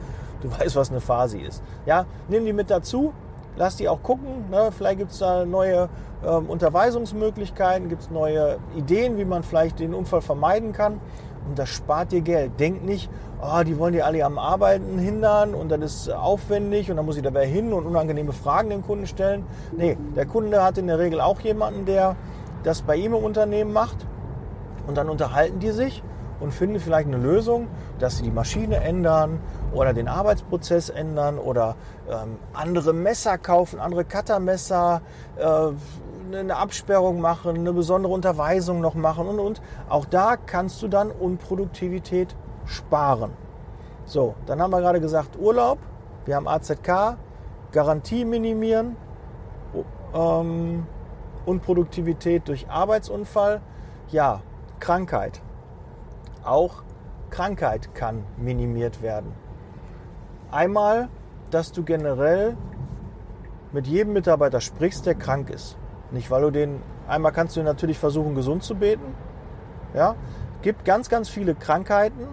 du 0.43 0.51
weißt, 0.59 0.77
was 0.77 0.91
eine 0.91 1.01
Phasi 1.01 1.39
ist. 1.39 1.63
Ja, 1.87 2.07
nimm 2.29 2.45
die 2.45 2.53
mit 2.53 2.71
dazu, 2.71 3.13
lass 3.57 3.77
die 3.77 3.89
auch 3.89 4.03
gucken. 4.03 4.51
Ne? 4.51 4.71
Vielleicht 4.77 4.99
gibt 4.99 5.13
es 5.13 5.19
da 5.19 5.45
neue 5.45 5.89
ähm, 6.25 6.47
Unterweisungsmöglichkeiten, 6.47 7.89
gibt 7.89 8.03
es 8.03 8.11
neue 8.11 8.59
Ideen, 8.77 9.17
wie 9.19 9.25
man 9.25 9.43
vielleicht 9.43 9.79
den 9.79 9.95
Unfall 9.95 10.21
vermeiden 10.21 10.73
kann. 10.73 11.01
Und 11.49 11.59
das 11.59 11.69
spart 11.69 12.13
dir 12.13 12.21
Geld. 12.21 12.59
Denk 12.61 12.85
nicht, 12.85 13.11
oh, 13.43 13.63
die 13.65 13.79
wollen 13.79 13.93
dir 13.93 14.07
alle 14.07 14.25
am 14.25 14.39
Arbeiten 14.39 14.99
hindern 14.99 15.55
und 15.55 15.71
das 15.71 15.81
ist 15.81 16.11
aufwendig 16.11 16.91
und 16.91 16.97
dann 16.97 17.05
muss 17.05 17.17
ich 17.17 17.23
dabei 17.23 17.47
hin 17.47 17.73
und 17.73 17.85
unangenehme 17.87 18.33
Fragen 18.33 18.71
dem 18.71 18.83
Kunden 18.83 19.07
stellen. 19.07 19.45
Nee, 19.77 19.97
der 20.15 20.27
Kunde 20.27 20.63
hat 20.63 20.79
in 20.79 20.87
der 20.87 20.99
Regel 20.99 21.21
auch 21.21 21.41
jemanden, 21.41 21.85
der 21.85 22.17
das 22.63 22.83
bei 22.83 22.97
ihm 22.97 23.15
im 23.15 23.25
Unternehmen 23.25 23.73
macht. 23.73 24.07
Und 24.87 24.97
dann 24.97 25.09
unterhalten 25.09 25.61
die 25.61 25.71
sich 25.71 26.03
und 26.41 26.53
finden 26.53 26.81
vielleicht 26.81 27.07
eine 27.07 27.19
Lösung, 27.19 27.69
dass 27.99 28.17
sie 28.17 28.25
die 28.25 28.31
Maschine 28.33 28.77
ändern 28.77 29.41
oder 29.73 29.93
den 29.93 30.09
Arbeitsprozess 30.09 30.89
ändern 30.89 31.39
oder 31.39 31.77
ähm, 32.11 32.37
andere 32.53 32.93
Messer 32.93 33.39
kaufen, 33.39 33.79
andere 33.79 34.05
Cuttermesser, 34.05 35.03
äh, 35.37 35.69
eine 36.35 36.57
Absperrung 36.57 37.21
machen, 37.21 37.57
eine 37.57 37.73
besondere 37.73 38.13
Unterweisung 38.13 38.81
noch 38.81 38.95
machen 38.95 39.27
und 39.29 39.39
und. 39.39 39.63
Auch 39.89 40.05
da 40.05 40.37
kannst 40.37 40.83
du 40.83 40.89
dann 40.89 41.11
Unproduktivität 41.11 42.35
sparen. 42.65 43.33
So, 44.05 44.35
dann 44.47 44.61
haben 44.61 44.71
wir 44.71 44.81
gerade 44.81 45.01
gesagt 45.01 45.39
Urlaub, 45.39 45.79
wir 46.25 46.37
haben 46.37 46.49
AZK, 46.49 47.17
Garantie 47.71 48.25
minimieren, 48.25 48.97
ähm, 50.15 50.87
Unproduktivität 51.47 52.47
durch 52.49 52.69
Arbeitsunfall, 52.69 53.61
ja, 54.11 54.43
Krankheit. 54.81 55.41
Auch 56.45 56.83
Krankheit 57.31 57.95
kann 57.95 58.25
minimiert 58.37 59.01
werden. 59.03 59.33
Einmal, 60.51 61.09
dass 61.51 61.73
du 61.73 61.83
generell 61.83 62.57
mit 63.73 63.87
jedem 63.87 64.13
Mitarbeiter 64.13 64.61
sprichst, 64.61 65.07
der 65.07 65.15
krank 65.15 65.49
ist. 65.49 65.79
Nicht, 66.13 66.31
weil 66.31 66.43
du 66.43 66.51
den, 66.51 66.83
einmal 67.09 67.33
kannst 67.33 67.57
du 67.57 67.63
natürlich 67.63 67.99
versuchen, 67.99 68.35
gesund 68.35 68.63
zu 68.63 68.75
beten. 68.75 69.15
Ja, 69.95 70.15
gibt 70.63 70.85
ganz, 70.85 71.09
ganz 71.09 71.29
viele 71.29 71.55
Krankheiten, 71.55 72.29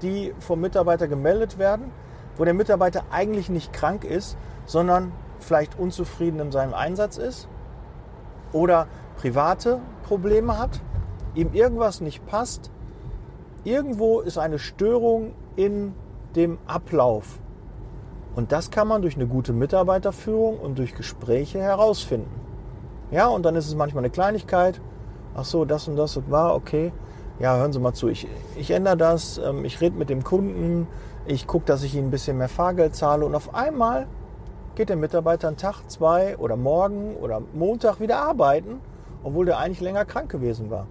die 0.00 0.34
vom 0.40 0.60
Mitarbeiter 0.60 1.06
gemeldet 1.08 1.58
werden, 1.58 1.92
wo 2.36 2.44
der 2.44 2.54
Mitarbeiter 2.54 3.04
eigentlich 3.10 3.50
nicht 3.50 3.72
krank 3.72 4.04
ist, 4.04 4.36
sondern 4.64 5.12
vielleicht 5.38 5.78
unzufrieden 5.78 6.40
in 6.40 6.52
seinem 6.52 6.74
Einsatz 6.74 7.18
ist 7.18 7.48
oder 8.52 8.86
private 9.16 9.80
Probleme 10.04 10.58
hat, 10.58 10.80
ihm 11.34 11.52
irgendwas 11.52 12.00
nicht 12.00 12.24
passt 12.26 12.70
Irgendwo 13.64 14.20
ist 14.20 14.38
eine 14.38 14.58
Störung 14.58 15.34
in 15.54 15.94
dem 16.34 16.58
Ablauf. 16.66 17.38
Und 18.34 18.50
das 18.50 18.72
kann 18.72 18.88
man 18.88 19.02
durch 19.02 19.14
eine 19.14 19.28
gute 19.28 19.52
Mitarbeiterführung 19.52 20.58
und 20.58 20.78
durch 20.78 20.96
Gespräche 20.96 21.60
herausfinden. 21.60 22.41
Ja, 23.12 23.28
und 23.28 23.44
dann 23.44 23.56
ist 23.56 23.66
es 23.66 23.74
manchmal 23.74 24.00
eine 24.00 24.10
Kleinigkeit. 24.10 24.80
Ach 25.34 25.44
so, 25.44 25.66
das 25.66 25.86
und 25.86 25.96
das 25.96 26.18
war 26.30 26.54
okay. 26.54 26.92
Ja, 27.38 27.56
hören 27.56 27.70
Sie 27.72 27.78
mal 27.78 27.92
zu, 27.92 28.08
ich, 28.08 28.26
ich 28.56 28.70
ändere 28.70 28.96
das, 28.96 29.36
ähm, 29.36 29.66
ich 29.66 29.82
rede 29.82 29.96
mit 29.98 30.08
dem 30.08 30.24
Kunden, 30.24 30.86
ich 31.26 31.46
gucke, 31.46 31.66
dass 31.66 31.82
ich 31.82 31.94
Ihnen 31.94 32.08
ein 32.08 32.10
bisschen 32.10 32.38
mehr 32.38 32.48
Fahrgeld 32.48 32.96
zahle 32.96 33.26
und 33.26 33.34
auf 33.34 33.54
einmal 33.54 34.06
geht 34.76 34.88
der 34.88 34.96
Mitarbeiter 34.96 35.48
einen 35.48 35.58
Tag, 35.58 35.82
zwei 35.90 36.38
oder 36.38 36.56
morgen 36.56 37.16
oder 37.16 37.42
Montag 37.52 38.00
wieder 38.00 38.18
arbeiten, 38.18 38.80
obwohl 39.22 39.44
der 39.44 39.58
eigentlich 39.58 39.80
länger 39.80 40.06
krank 40.06 40.30
gewesen 40.30 40.70
war. 40.70 40.86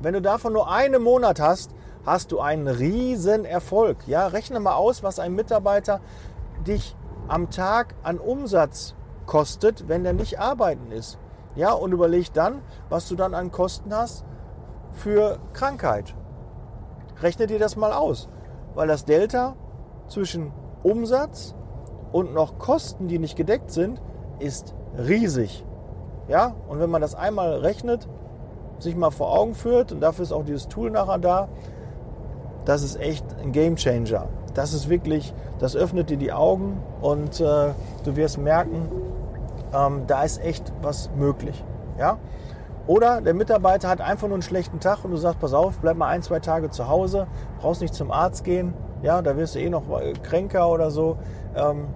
Wenn 0.00 0.14
du 0.14 0.22
davon 0.22 0.52
nur 0.52 0.68
einen 0.68 1.00
Monat 1.00 1.38
hast, 1.38 1.70
hast 2.04 2.32
du 2.32 2.40
einen 2.40 2.66
riesen 2.66 3.44
Erfolg. 3.44 3.98
Ja, 4.08 4.26
rechne 4.26 4.58
mal 4.58 4.74
aus, 4.74 5.04
was 5.04 5.20
ein 5.20 5.34
Mitarbeiter 5.34 6.00
dich 6.66 6.96
am 7.28 7.50
Tag 7.50 7.94
an 8.02 8.18
Umsatz 8.18 8.96
kostet, 9.26 9.88
wenn 9.88 10.02
der 10.02 10.12
nicht 10.12 10.40
arbeiten 10.40 10.90
ist. 10.90 11.18
Ja, 11.54 11.72
und 11.72 11.92
überleg 11.92 12.32
dann, 12.32 12.62
was 12.88 13.08
du 13.08 13.16
dann 13.16 13.34
an 13.34 13.50
Kosten 13.50 13.94
hast 13.94 14.24
für 14.92 15.38
Krankheit. 15.52 16.14
Rechne 17.20 17.46
dir 17.46 17.58
das 17.58 17.76
mal 17.76 17.92
aus, 17.92 18.28
weil 18.74 18.88
das 18.88 19.04
Delta 19.04 19.54
zwischen 20.08 20.52
Umsatz 20.82 21.54
und 22.10 22.34
noch 22.34 22.58
Kosten, 22.58 23.08
die 23.08 23.18
nicht 23.18 23.36
gedeckt 23.36 23.70
sind, 23.70 24.00
ist 24.38 24.74
riesig. 24.96 25.64
Ja, 26.28 26.54
und 26.68 26.80
wenn 26.80 26.90
man 26.90 27.02
das 27.02 27.14
einmal 27.14 27.56
rechnet, 27.56 28.08
sich 28.78 28.96
mal 28.96 29.10
vor 29.10 29.38
Augen 29.38 29.54
führt, 29.54 29.92
und 29.92 30.00
dafür 30.00 30.24
ist 30.24 30.32
auch 30.32 30.44
dieses 30.44 30.68
Tool 30.68 30.90
nachher 30.90 31.18
da, 31.18 31.48
das 32.64 32.82
ist 32.82 33.00
echt 33.00 33.24
ein 33.42 33.52
Game 33.52 33.76
Changer. 33.76 34.28
Das 34.54 34.72
ist 34.72 34.88
wirklich, 34.88 35.32
das 35.58 35.76
öffnet 35.76 36.10
dir 36.10 36.16
die 36.16 36.32
Augen 36.32 36.82
und 37.00 37.40
äh, 37.40 37.70
du 38.04 38.16
wirst 38.16 38.38
merken, 38.38 38.88
ähm, 39.72 40.06
da 40.06 40.22
ist 40.22 40.42
echt 40.42 40.72
was 40.82 41.10
möglich. 41.16 41.64
Ja? 41.98 42.18
Oder 42.86 43.20
der 43.20 43.34
Mitarbeiter 43.34 43.88
hat 43.88 44.00
einfach 44.00 44.26
nur 44.26 44.34
einen 44.34 44.42
schlechten 44.42 44.80
Tag 44.80 45.04
und 45.04 45.12
du 45.12 45.16
sagst, 45.16 45.38
pass 45.38 45.54
auf, 45.54 45.78
bleib 45.78 45.96
mal 45.96 46.08
ein, 46.08 46.22
zwei 46.22 46.40
Tage 46.40 46.70
zu 46.70 46.88
Hause, 46.88 47.28
brauchst 47.60 47.80
nicht 47.80 47.94
zum 47.94 48.10
Arzt 48.10 48.42
gehen, 48.42 48.74
ja, 49.02 49.22
da 49.22 49.36
wirst 49.36 49.54
du 49.54 49.60
eh 49.60 49.70
noch 49.70 49.84
kränker 50.22 50.68
oder 50.68 50.90
so. 50.90 51.18
Ähm, 51.54 51.88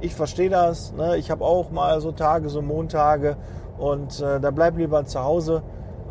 ich 0.00 0.14
verstehe 0.14 0.50
das, 0.50 0.92
ne? 0.92 1.16
ich 1.16 1.30
habe 1.30 1.44
auch 1.44 1.70
mal 1.70 2.00
so 2.00 2.12
Tage, 2.12 2.48
so 2.48 2.60
Montage 2.60 3.36
und 3.78 4.20
äh, 4.20 4.40
da 4.40 4.50
bleib 4.50 4.76
lieber 4.76 5.04
zu 5.04 5.22
Hause. 5.22 5.62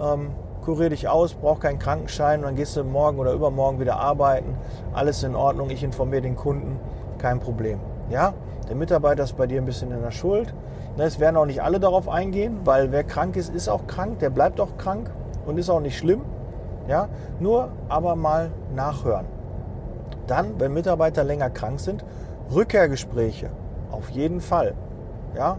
Ähm, 0.01 0.31
kurier 0.63 0.89
dich 0.89 1.07
aus, 1.07 1.33
brauch 1.33 1.59
keinen 1.59 1.79
Krankenschein 1.79 2.41
dann 2.41 2.55
gehst 2.55 2.75
du 2.77 2.83
morgen 2.83 3.19
oder 3.19 3.33
übermorgen 3.33 3.79
wieder 3.79 3.97
arbeiten. 3.99 4.55
Alles 4.93 5.23
in 5.23 5.35
Ordnung, 5.35 5.69
ich 5.69 5.83
informiere 5.83 6.21
den 6.21 6.35
Kunden, 6.35 6.79
kein 7.17 7.39
Problem. 7.39 7.79
Ja, 8.09 8.33
der 8.67 8.75
Mitarbeiter 8.75 9.23
ist 9.23 9.37
bei 9.37 9.45
dir 9.45 9.61
ein 9.61 9.65
bisschen 9.65 9.91
in 9.91 10.01
der 10.01 10.11
Schuld. 10.11 10.53
Ne, 10.97 11.03
es 11.03 11.19
werden 11.19 11.37
auch 11.37 11.45
nicht 11.45 11.61
alle 11.61 11.79
darauf 11.79 12.09
eingehen, 12.09 12.61
weil 12.65 12.91
wer 12.91 13.03
krank 13.03 13.35
ist, 13.35 13.53
ist 13.53 13.69
auch 13.69 13.85
krank, 13.85 14.19
der 14.19 14.31
bleibt 14.31 14.59
auch 14.59 14.77
krank 14.77 15.11
und 15.45 15.57
ist 15.57 15.69
auch 15.69 15.79
nicht 15.79 15.97
schlimm. 15.97 16.21
Ja, 16.87 17.07
nur 17.39 17.69
aber 17.87 18.15
mal 18.15 18.49
nachhören. 18.75 19.25
Dann, 20.25 20.59
wenn 20.59 20.73
Mitarbeiter 20.73 21.23
länger 21.23 21.51
krank 21.51 21.79
sind, 21.79 22.03
Rückkehrgespräche. 22.51 23.49
Auf 23.91 24.09
jeden 24.09 24.41
Fall. 24.41 24.73
Ja, 25.35 25.57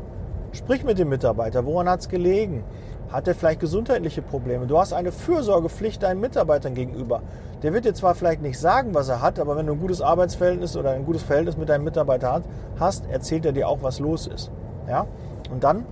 sprich 0.52 0.82
mit 0.84 0.98
dem 0.98 1.08
Mitarbeiter. 1.08 1.64
Woran 1.66 1.88
hat 1.88 2.00
es 2.00 2.08
gelegen? 2.08 2.64
Hat 3.12 3.28
er 3.28 3.34
vielleicht 3.34 3.60
gesundheitliche 3.60 4.22
Probleme? 4.22 4.66
Du 4.66 4.78
hast 4.78 4.92
eine 4.92 5.12
Fürsorgepflicht 5.12 6.02
deinen 6.02 6.20
Mitarbeitern 6.20 6.74
gegenüber. 6.74 7.22
Der 7.62 7.74
wird 7.74 7.84
dir 7.84 7.92
zwar 7.92 8.14
vielleicht 8.14 8.40
nicht 8.40 8.58
sagen, 8.58 8.94
was 8.94 9.08
er 9.08 9.20
hat, 9.20 9.38
aber 9.38 9.56
wenn 9.56 9.66
du 9.66 9.74
ein 9.74 9.80
gutes 9.80 10.00
Arbeitsverhältnis 10.00 10.76
oder 10.76 10.90
ein 10.90 11.04
gutes 11.04 11.22
Verhältnis 11.22 11.56
mit 11.56 11.68
deinem 11.68 11.84
Mitarbeiter 11.84 12.42
hast, 12.78 13.04
erzählt 13.10 13.44
er 13.44 13.52
dir 13.52 13.68
auch, 13.68 13.82
was 13.82 14.00
los 14.00 14.26
ist. 14.26 14.50
Ja? 14.88 15.06
Und 15.50 15.62
dann 15.62 15.84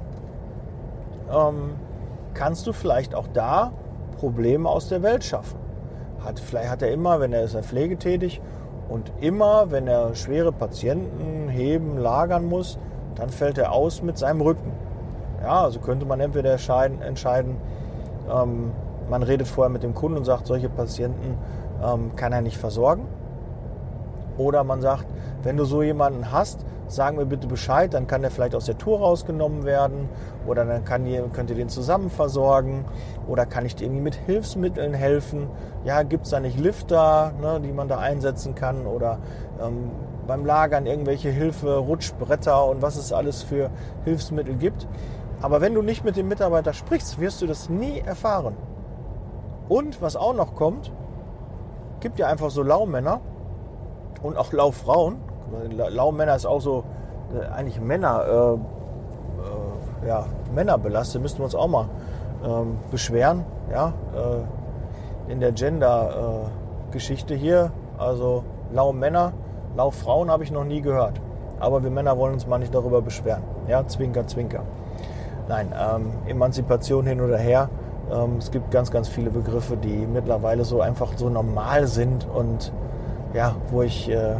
ähm, 1.31 1.75
kannst 2.33 2.67
du 2.67 2.73
vielleicht 2.73 3.15
auch 3.15 3.27
da 3.33 3.73
Probleme 4.19 4.69
aus 4.69 4.89
der 4.89 5.03
Welt 5.03 5.25
schaffen. 5.25 5.59
Hat, 6.25 6.41
vielleicht 6.41 6.71
hat 6.71 6.83
er 6.83 6.91
immer, 6.91 7.21
wenn 7.21 7.33
er 7.33 7.45
ist 7.45 7.55
er 7.55 7.63
pflegetätig 7.63 8.41
und 8.89 9.13
immer, 9.21 9.71
wenn 9.71 9.87
er 9.87 10.15
schwere 10.15 10.53
Patienten 10.53 11.49
heben, 11.49 11.99
lagern 11.99 12.47
muss, 12.47 12.79
dann 13.15 13.29
fällt 13.29 13.59
er 13.59 13.73
aus 13.73 14.03
mit 14.03 14.17
seinem 14.17 14.41
Rücken. 14.41 14.73
Ja, 15.43 15.63
also 15.63 15.81
könnte 15.81 16.07
man 16.07 16.21
entweder 16.21 16.53
entscheiden, 16.53 17.57
ähm, 18.31 18.73
man 19.09 19.23
redet 19.23 19.49
vorher 19.49 19.71
mit 19.71 19.83
dem 19.83 19.95
Kunden 19.95 20.19
und 20.19 20.25
sagt, 20.25 20.47
solche 20.47 20.69
Patienten 20.69 21.39
ähm, 21.83 22.15
kann 22.17 22.33
er 22.33 22.41
nicht 22.41 22.59
versorgen. 22.59 23.07
Oder 24.37 24.65
man 24.65 24.81
sagt, 24.81 25.07
wenn 25.43 25.57
du 25.57 25.65
so 25.65 25.83
jemanden 25.83 26.31
hast, 26.33 26.65
sagen 26.87 27.17
mir 27.17 27.27
bitte 27.27 27.47
Bescheid, 27.47 27.93
dann 27.93 28.07
kann 28.07 28.23
der 28.23 28.31
vielleicht 28.31 28.55
aus 28.55 28.65
der 28.65 28.79
Tour 28.79 28.99
rausgenommen 28.99 29.65
werden 29.65 30.09
oder 30.47 30.65
dann 30.65 30.85
kann 30.85 31.07
ihr, 31.07 31.23
könnt 31.33 31.51
ihr 31.51 31.57
den 31.57 31.69
zusammen 31.69 32.11
versorgen 32.11 32.85
oder 33.27 33.47
kann 33.47 33.67
ich 33.67 33.77
dir 33.77 33.85
irgendwie 33.85 34.03
mit 34.03 34.15
Hilfsmitteln 34.15 34.95
helfen. 34.95 35.49
Ja, 35.85 36.03
gibt 36.03 36.25
es 36.25 36.31
da 36.31 36.41
nicht 36.41 36.59
Lifter, 36.59 37.33
ne, 37.41 37.61
die 37.61 37.73
man 37.73 37.89
da 37.89 37.99
einsetzen 37.99 38.55
kann 38.55 38.87
oder 38.87 39.19
ähm, 39.61 39.91
beim 40.27 40.45
Lagern 40.45 40.87
irgendwelche 40.87 41.31
Hilfe, 41.31 41.77
Rutschbretter 41.77 42.67
und 42.67 42.83
was 42.83 42.97
es 42.97 43.13
alles 43.13 43.43
für 43.43 43.71
Hilfsmittel 44.05 44.55
gibt. 44.55 44.87
Aber 45.41 45.61
wenn 45.61 45.75
du 45.75 45.83
nicht 45.83 46.05
mit 46.05 46.17
dem 46.17 46.29
Mitarbeiter 46.29 46.73
sprichst, 46.73 47.21
wirst 47.21 47.43
du 47.43 47.47
das 47.47 47.69
nie 47.69 48.01
erfahren. 48.01 48.57
Und 49.69 50.03
was 50.03 50.17
auch 50.17 50.35
noch 50.35 50.55
kommt, 50.55 50.91
gibt 52.01 52.19
ja 52.19 52.27
einfach 52.27 52.51
so 52.51 52.63
Laumänner 52.63 53.21
und 54.23 54.37
auch 54.37 54.53
Laufrauen. 54.53 55.17
Laumänner 55.71 56.37
ist 56.37 56.47
auch 56.47 56.61
so 56.61 56.85
äh, 57.35 57.47
eigentlich 57.47 57.81
Männer, 57.81 58.25
äh, 58.27 60.05
äh, 60.05 60.09
ja, 60.09 60.27
Männer 60.55 60.79
belastet, 60.79 61.23
müssten 61.23 61.39
wir 61.39 61.45
uns 61.45 61.55
auch 61.55 61.69
mal 61.69 61.89
ähm, 62.45 62.79
beschweren, 62.91 63.45
ja, 63.71 63.93
äh, 64.15 65.33
in 65.33 65.41
der 65.41 65.53
Gender-Geschichte 65.53 67.35
hier. 67.35 67.73
Also 67.99 68.45
Laumänner, 68.73 69.33
Lauffrauen 69.77 70.31
habe 70.31 70.45
ich 70.45 70.51
noch 70.51 70.65
nie 70.65 70.81
gehört. 70.81 71.21
Aber 71.61 71.83
wir 71.83 71.91
Männer 71.91 72.17
wollen 72.17 72.35
uns 72.35 72.47
mal 72.47 72.59
nicht 72.59 72.75
darüber 72.75 73.03
beschweren. 73.03 73.43
Ja, 73.67 73.87
Zwinker, 73.87 74.27
Zwinker. 74.27 74.63
Nein, 75.49 75.73
ähm, 75.77 76.13
Emanzipation 76.27 77.07
hin 77.07 77.21
oder 77.21 77.39
her. 77.39 77.69
Ähm, 78.11 78.37
es 78.39 78.51
gibt 78.51 78.71
ganz, 78.71 78.91
ganz 78.91 79.09
viele 79.09 79.31
Begriffe, 79.31 79.77
die 79.77 80.07
mittlerweile 80.07 80.65
so 80.65 80.81
einfach 80.81 81.13
so 81.17 81.29
normal 81.29 81.87
sind 81.87 82.27
und 82.27 82.73
ja, 83.35 83.57
wo 83.71 83.83
ich 83.83 84.09
äh, 84.09 84.37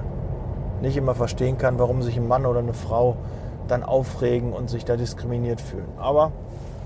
nicht 0.81 0.97
immer 0.97 1.15
verstehen 1.15 1.59
kann, 1.59 1.79
warum 1.79 2.03
sich 2.03 2.17
ein 2.17 2.27
Mann 2.27 2.47
oder 2.47 2.61
eine 2.61 2.75
Frau 2.75 3.17
dann 3.67 3.83
aufregen 3.83 4.53
und 4.53 4.71
sich 4.71 4.85
da 4.85 4.97
diskriminiert 4.97 5.61
fühlen. 5.61 5.89
Aber 5.99 6.33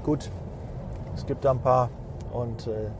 gut, 0.02 0.30
es 1.14 1.26
gibt 1.26 1.44
da 1.44 1.52
ein 1.52 1.60
paar 1.60 1.90
und 2.32 2.66
äh, 2.66 2.90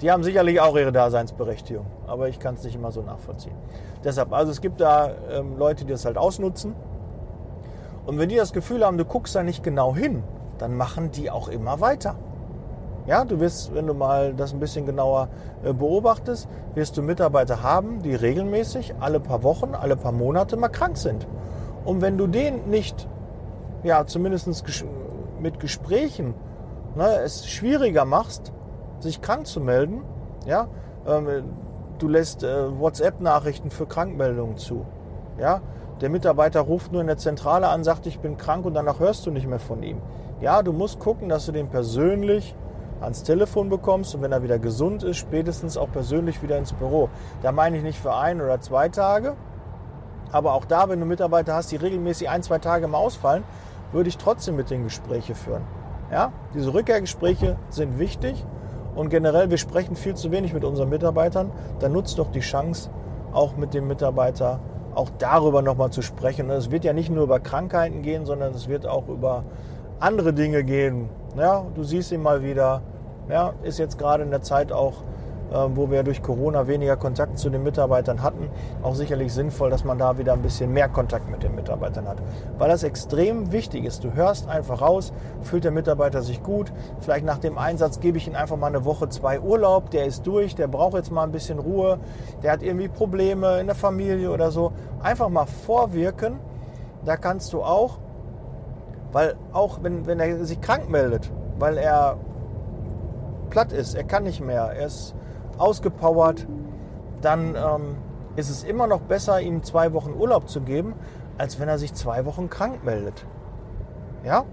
die 0.00 0.10
haben 0.10 0.22
sicherlich 0.22 0.60
auch 0.60 0.76
ihre 0.76 0.92
Daseinsberechtigung, 0.92 1.86
aber 2.06 2.28
ich 2.28 2.38
kann 2.38 2.54
es 2.54 2.64
nicht 2.64 2.74
immer 2.74 2.90
so 2.90 3.02
nachvollziehen. 3.02 3.54
Deshalb, 4.02 4.32
also 4.32 4.50
es 4.50 4.60
gibt 4.60 4.80
da 4.80 5.10
ähm, 5.30 5.58
Leute, 5.58 5.84
die 5.84 5.92
das 5.92 6.04
halt 6.04 6.16
ausnutzen. 6.16 6.74
Und 8.06 8.18
wenn 8.18 8.30
die 8.30 8.36
das 8.36 8.52
Gefühl 8.52 8.84
haben, 8.84 8.96
du 8.96 9.04
guckst 9.04 9.34
da 9.34 9.42
nicht 9.42 9.62
genau 9.62 9.94
hin, 9.94 10.22
dann 10.58 10.76
machen 10.76 11.10
die 11.10 11.30
auch 11.30 11.48
immer 11.48 11.80
weiter. 11.80 12.16
Ja, 13.10 13.24
du 13.24 13.40
wirst, 13.40 13.74
wenn 13.74 13.88
du 13.88 13.92
mal 13.92 14.34
das 14.34 14.52
ein 14.52 14.60
bisschen 14.60 14.86
genauer 14.86 15.30
äh, 15.64 15.72
beobachtest, 15.72 16.48
wirst 16.76 16.96
du 16.96 17.02
Mitarbeiter 17.02 17.60
haben, 17.60 18.02
die 18.02 18.14
regelmäßig 18.14 18.94
alle 19.00 19.18
paar 19.18 19.42
Wochen, 19.42 19.74
alle 19.74 19.96
paar 19.96 20.12
Monate 20.12 20.56
mal 20.56 20.68
krank 20.68 20.96
sind. 20.96 21.26
Und 21.84 22.02
wenn 22.02 22.16
du 22.16 22.28
den 22.28 22.70
nicht, 22.70 23.08
ja, 23.82 24.06
zumindest 24.06 24.46
mit 25.40 25.58
Gesprächen 25.58 26.34
ne, 26.94 27.16
es 27.24 27.48
schwieriger 27.48 28.04
machst, 28.04 28.52
sich 29.00 29.20
krank 29.20 29.48
zu 29.48 29.60
melden, 29.60 30.02
ja, 30.46 30.68
ähm, 31.04 31.26
du 31.98 32.06
lässt 32.06 32.44
äh, 32.44 32.78
WhatsApp-Nachrichten 32.78 33.70
für 33.70 33.86
Krankmeldungen 33.86 34.56
zu, 34.56 34.86
ja, 35.36 35.62
der 36.00 36.10
Mitarbeiter 36.10 36.60
ruft 36.60 36.92
nur 36.92 37.00
in 37.00 37.08
der 37.08 37.18
Zentrale 37.18 37.70
an, 37.70 37.82
sagt, 37.82 38.06
ich 38.06 38.20
bin 38.20 38.36
krank 38.36 38.64
und 38.64 38.74
danach 38.74 39.00
hörst 39.00 39.26
du 39.26 39.32
nicht 39.32 39.48
mehr 39.48 39.58
von 39.58 39.82
ihm. 39.82 40.00
Ja, 40.40 40.62
du 40.62 40.72
musst 40.72 41.00
gucken, 41.00 41.28
dass 41.28 41.44
du 41.46 41.50
den 41.50 41.66
persönlich 41.66 42.54
ans 43.00 43.22
Telefon 43.22 43.68
bekommst 43.68 44.14
und 44.14 44.22
wenn 44.22 44.32
er 44.32 44.42
wieder 44.42 44.58
gesund 44.58 45.02
ist, 45.02 45.16
spätestens 45.16 45.76
auch 45.76 45.90
persönlich 45.90 46.42
wieder 46.42 46.58
ins 46.58 46.72
Büro. 46.72 47.08
Da 47.42 47.52
meine 47.52 47.76
ich 47.76 47.82
nicht 47.82 47.98
für 47.98 48.14
ein 48.14 48.40
oder 48.40 48.60
zwei 48.60 48.88
Tage, 48.88 49.36
aber 50.32 50.54
auch 50.54 50.64
da, 50.64 50.88
wenn 50.88 51.00
du 51.00 51.06
Mitarbeiter 51.06 51.54
hast, 51.54 51.72
die 51.72 51.76
regelmäßig 51.76 52.28
ein, 52.28 52.42
zwei 52.42 52.58
Tage 52.58 52.86
mal 52.88 52.98
ausfallen, 52.98 53.44
würde 53.92 54.08
ich 54.08 54.18
trotzdem 54.18 54.56
mit 54.56 54.70
den 54.70 54.84
Gespräche 54.84 55.34
führen. 55.34 55.62
Ja, 56.12 56.32
diese 56.54 56.72
Rückkehrgespräche 56.74 57.56
sind 57.70 57.98
wichtig 57.98 58.44
und 58.94 59.10
generell, 59.10 59.50
wir 59.50 59.58
sprechen 59.58 59.96
viel 59.96 60.14
zu 60.14 60.30
wenig 60.30 60.52
mit 60.52 60.64
unseren 60.64 60.88
Mitarbeitern. 60.88 61.52
Dann 61.78 61.92
nutzt 61.92 62.18
doch 62.18 62.30
die 62.30 62.40
Chance, 62.40 62.90
auch 63.32 63.56
mit 63.56 63.74
dem 63.74 63.86
Mitarbeiter 63.86 64.60
auch 64.94 65.08
darüber 65.18 65.62
nochmal 65.62 65.90
zu 65.90 66.02
sprechen. 66.02 66.50
Es 66.50 66.70
wird 66.70 66.84
ja 66.84 66.92
nicht 66.92 67.10
nur 67.10 67.24
über 67.24 67.38
Krankheiten 67.38 68.02
gehen, 68.02 68.26
sondern 68.26 68.52
es 68.54 68.68
wird 68.68 68.86
auch 68.86 69.08
über 69.08 69.44
andere 70.00 70.32
Dinge 70.32 70.64
gehen. 70.64 71.08
Ja, 71.36 71.64
du 71.74 71.84
siehst 71.84 72.10
ihn 72.10 72.22
mal 72.22 72.42
wieder. 72.42 72.82
Ja, 73.30 73.54
ist 73.62 73.78
jetzt 73.78 73.98
gerade 73.98 74.22
in 74.22 74.30
der 74.30 74.42
Zeit 74.42 74.72
auch 74.72 75.02
ähm, 75.52 75.76
wo 75.76 75.90
wir 75.90 76.04
durch 76.04 76.22
Corona 76.22 76.68
weniger 76.68 76.96
Kontakt 76.96 77.36
zu 77.38 77.50
den 77.50 77.64
Mitarbeitern 77.64 78.22
hatten, 78.22 78.48
auch 78.82 78.94
sicherlich 78.94 79.32
sinnvoll, 79.32 79.68
dass 79.68 79.82
man 79.82 79.98
da 79.98 80.16
wieder 80.16 80.32
ein 80.32 80.42
bisschen 80.42 80.72
mehr 80.72 80.88
Kontakt 80.88 81.28
mit 81.28 81.42
den 81.42 81.56
Mitarbeitern 81.56 82.06
hat. 82.06 82.18
Weil 82.56 82.68
das 82.68 82.84
extrem 82.84 83.50
wichtig 83.50 83.84
ist. 83.84 84.04
Du 84.04 84.14
hörst 84.14 84.48
einfach 84.48 84.80
raus, 84.80 85.12
fühlt 85.42 85.64
der 85.64 85.72
Mitarbeiter 85.72 86.22
sich 86.22 86.42
gut. 86.44 86.72
Vielleicht 87.00 87.24
nach 87.24 87.38
dem 87.38 87.58
Einsatz 87.58 87.98
gebe 87.98 88.16
ich 88.16 88.28
ihm 88.28 88.36
einfach 88.36 88.56
mal 88.56 88.68
eine 88.68 88.84
Woche, 88.84 89.08
zwei 89.08 89.40
Urlaub. 89.40 89.90
Der 89.90 90.04
ist 90.04 90.24
durch, 90.24 90.54
der 90.54 90.68
braucht 90.68 90.94
jetzt 90.94 91.10
mal 91.10 91.24
ein 91.24 91.32
bisschen 91.32 91.58
Ruhe. 91.58 91.98
Der 92.44 92.52
hat 92.52 92.62
irgendwie 92.62 92.88
Probleme 92.88 93.58
in 93.58 93.66
der 93.66 93.76
Familie 93.76 94.30
oder 94.30 94.52
so. 94.52 94.72
Einfach 95.02 95.30
mal 95.30 95.46
vorwirken. 95.46 96.38
Da 97.04 97.16
kannst 97.16 97.52
du 97.52 97.62
auch, 97.62 97.98
weil 99.10 99.34
auch 99.52 99.82
wenn, 99.82 100.06
wenn 100.06 100.20
er 100.20 100.44
sich 100.44 100.60
krank 100.60 100.88
meldet, 100.88 101.32
weil 101.58 101.76
er 101.76 102.18
platt 103.50 103.72
ist, 103.72 103.94
er 103.94 104.04
kann 104.04 104.22
nicht 104.22 104.40
mehr, 104.40 104.62
er 104.62 104.86
ist 104.86 105.14
ausgepowert, 105.58 106.46
dann 107.20 107.54
ähm, 107.54 107.96
ist 108.36 108.48
es 108.48 108.64
immer 108.64 108.86
noch 108.86 109.00
besser, 109.00 109.40
ihm 109.40 109.62
zwei 109.62 109.92
Wochen 109.92 110.14
Urlaub 110.18 110.48
zu 110.48 110.62
geben, 110.62 110.94
als 111.36 111.60
wenn 111.60 111.68
er 111.68 111.78
sich 111.78 111.92
zwei 111.94 112.24
Wochen 112.24 112.48
krank 112.48 112.84
meldet. 112.84 113.26
Ja? 114.24 114.44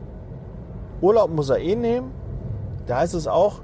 Urlaub 1.01 1.29
muss 1.29 1.49
er 1.49 1.59
eh 1.59 1.75
nehmen. 1.75 2.11
Da 2.85 3.03
ist 3.03 3.13
es 3.13 3.27
auch, 3.27 3.61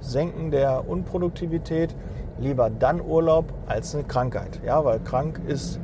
Senken 0.00 0.50
der 0.50 0.88
Unproduktivität, 0.88 1.94
lieber 2.38 2.70
dann 2.70 3.00
Urlaub 3.00 3.46
als 3.66 3.94
eine 3.94 4.04
Krankheit. 4.04 4.60
Ja, 4.64 4.84
weil 4.84 5.00
krank 5.00 5.40
ist 5.46 5.80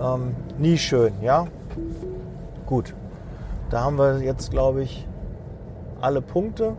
ähm, 0.00 0.36
nie 0.58 0.78
schön. 0.78 1.14
Ja, 1.22 1.46
gut. 2.66 2.94
Da 3.70 3.82
haben 3.82 3.98
wir 3.98 4.18
jetzt, 4.18 4.50
glaube 4.50 4.82
ich, 4.82 5.06
alle 6.00 6.20
Punkte. 6.20 6.76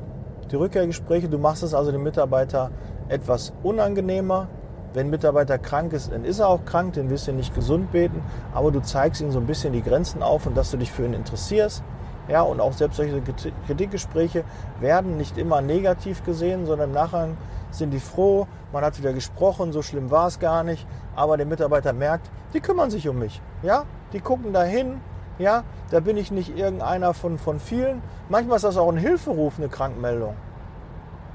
Die 0.51 0.57
Rückkehrgespräche, 0.57 1.29
du 1.29 1.37
machst 1.37 1.63
es 1.63 1.73
also 1.73 1.93
dem 1.93 2.03
Mitarbeiter 2.03 2.71
etwas 3.07 3.53
unangenehmer. 3.63 4.49
Wenn 4.93 5.07
ein 5.07 5.09
Mitarbeiter 5.09 5.57
krank 5.57 5.93
ist, 5.93 6.11
dann 6.11 6.25
ist 6.25 6.39
er 6.39 6.49
auch 6.49 6.65
krank, 6.65 6.93
den 6.93 7.09
wirst 7.09 7.29
du 7.29 7.31
nicht 7.31 7.55
gesund 7.55 7.93
beten, 7.93 8.21
aber 8.53 8.71
du 8.71 8.81
zeigst 8.81 9.21
ihm 9.21 9.31
so 9.31 9.39
ein 9.39 9.47
bisschen 9.47 9.71
die 9.71 9.81
Grenzen 9.81 10.21
auf 10.21 10.45
und 10.45 10.57
dass 10.57 10.71
du 10.71 10.75
dich 10.75 10.91
für 10.91 11.05
ihn 11.05 11.13
interessierst. 11.13 11.81
Ja, 12.27 12.41
und 12.41 12.59
auch 12.59 12.73
selbst 12.73 12.97
solche 12.97 13.21
Kritikgespräche 13.65 14.43
werden 14.81 15.15
nicht 15.15 15.37
immer 15.37 15.61
negativ 15.61 16.23
gesehen, 16.25 16.65
sondern 16.65 16.89
im 16.89 16.95
Nachgang 16.95 17.37
sind 17.71 17.91
die 17.91 17.99
froh, 17.99 18.47
man 18.73 18.83
hat 18.83 18.99
wieder 18.99 19.13
gesprochen, 19.13 19.71
so 19.71 19.81
schlimm 19.81 20.11
war 20.11 20.27
es 20.27 20.39
gar 20.39 20.63
nicht, 20.63 20.85
aber 21.15 21.37
der 21.37 21.45
Mitarbeiter 21.45 21.93
merkt, 21.93 22.29
die 22.53 22.59
kümmern 22.59 22.91
sich 22.91 23.07
um 23.07 23.19
mich. 23.19 23.41
Ja, 23.63 23.85
die 24.11 24.19
gucken 24.19 24.51
dahin, 24.51 24.99
ja, 25.41 25.63
da 25.89 25.99
bin 25.99 26.17
ich 26.17 26.31
nicht 26.31 26.57
irgendeiner 26.57 27.13
von, 27.13 27.37
von 27.37 27.59
vielen. 27.59 28.01
Manchmal 28.29 28.57
ist 28.57 28.63
das 28.63 28.77
auch 28.77 28.89
ein 28.89 28.97
Hilferuf, 28.97 29.57
eine 29.57 29.67
Krankmeldung 29.69 30.35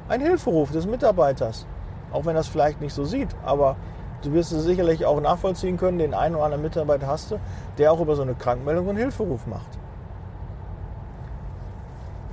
ein 0.08 0.20
Hilferuf 0.20 0.70
des 0.70 0.86
Mitarbeiters. 0.86 1.66
Auch 2.12 2.24
wenn 2.24 2.36
es 2.36 2.48
vielleicht 2.48 2.80
nicht 2.80 2.94
so 2.94 3.04
sieht, 3.04 3.28
aber 3.44 3.76
du 4.22 4.32
wirst 4.32 4.52
es 4.52 4.64
sicherlich 4.64 5.04
auch 5.04 5.20
nachvollziehen 5.20 5.76
können, 5.76 5.98
den 5.98 6.14
einen 6.14 6.36
oder 6.36 6.44
anderen 6.44 6.62
Mitarbeiter 6.62 7.06
hast 7.06 7.30
du, 7.30 7.40
der 7.78 7.92
auch 7.92 8.00
über 8.00 8.16
so 8.16 8.22
eine 8.22 8.34
Krankmeldung 8.34 8.88
einen 8.88 8.98
Hilferuf 8.98 9.46
macht. 9.46 9.78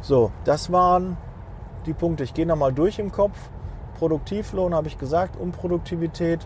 So, 0.02 0.32
das 0.44 0.72
waren 0.72 1.18
die 1.86 1.94
Punkte. 1.94 2.24
Ich 2.24 2.34
gehe 2.34 2.46
nochmal 2.46 2.74
durch 2.74 3.00
im 3.00 3.12
Kopf. 3.12 3.38
Produktivlohn 3.98 4.74
habe 4.74 4.88
ich 4.88 4.98
gesagt, 4.98 5.38
Unproduktivität, 5.38 6.46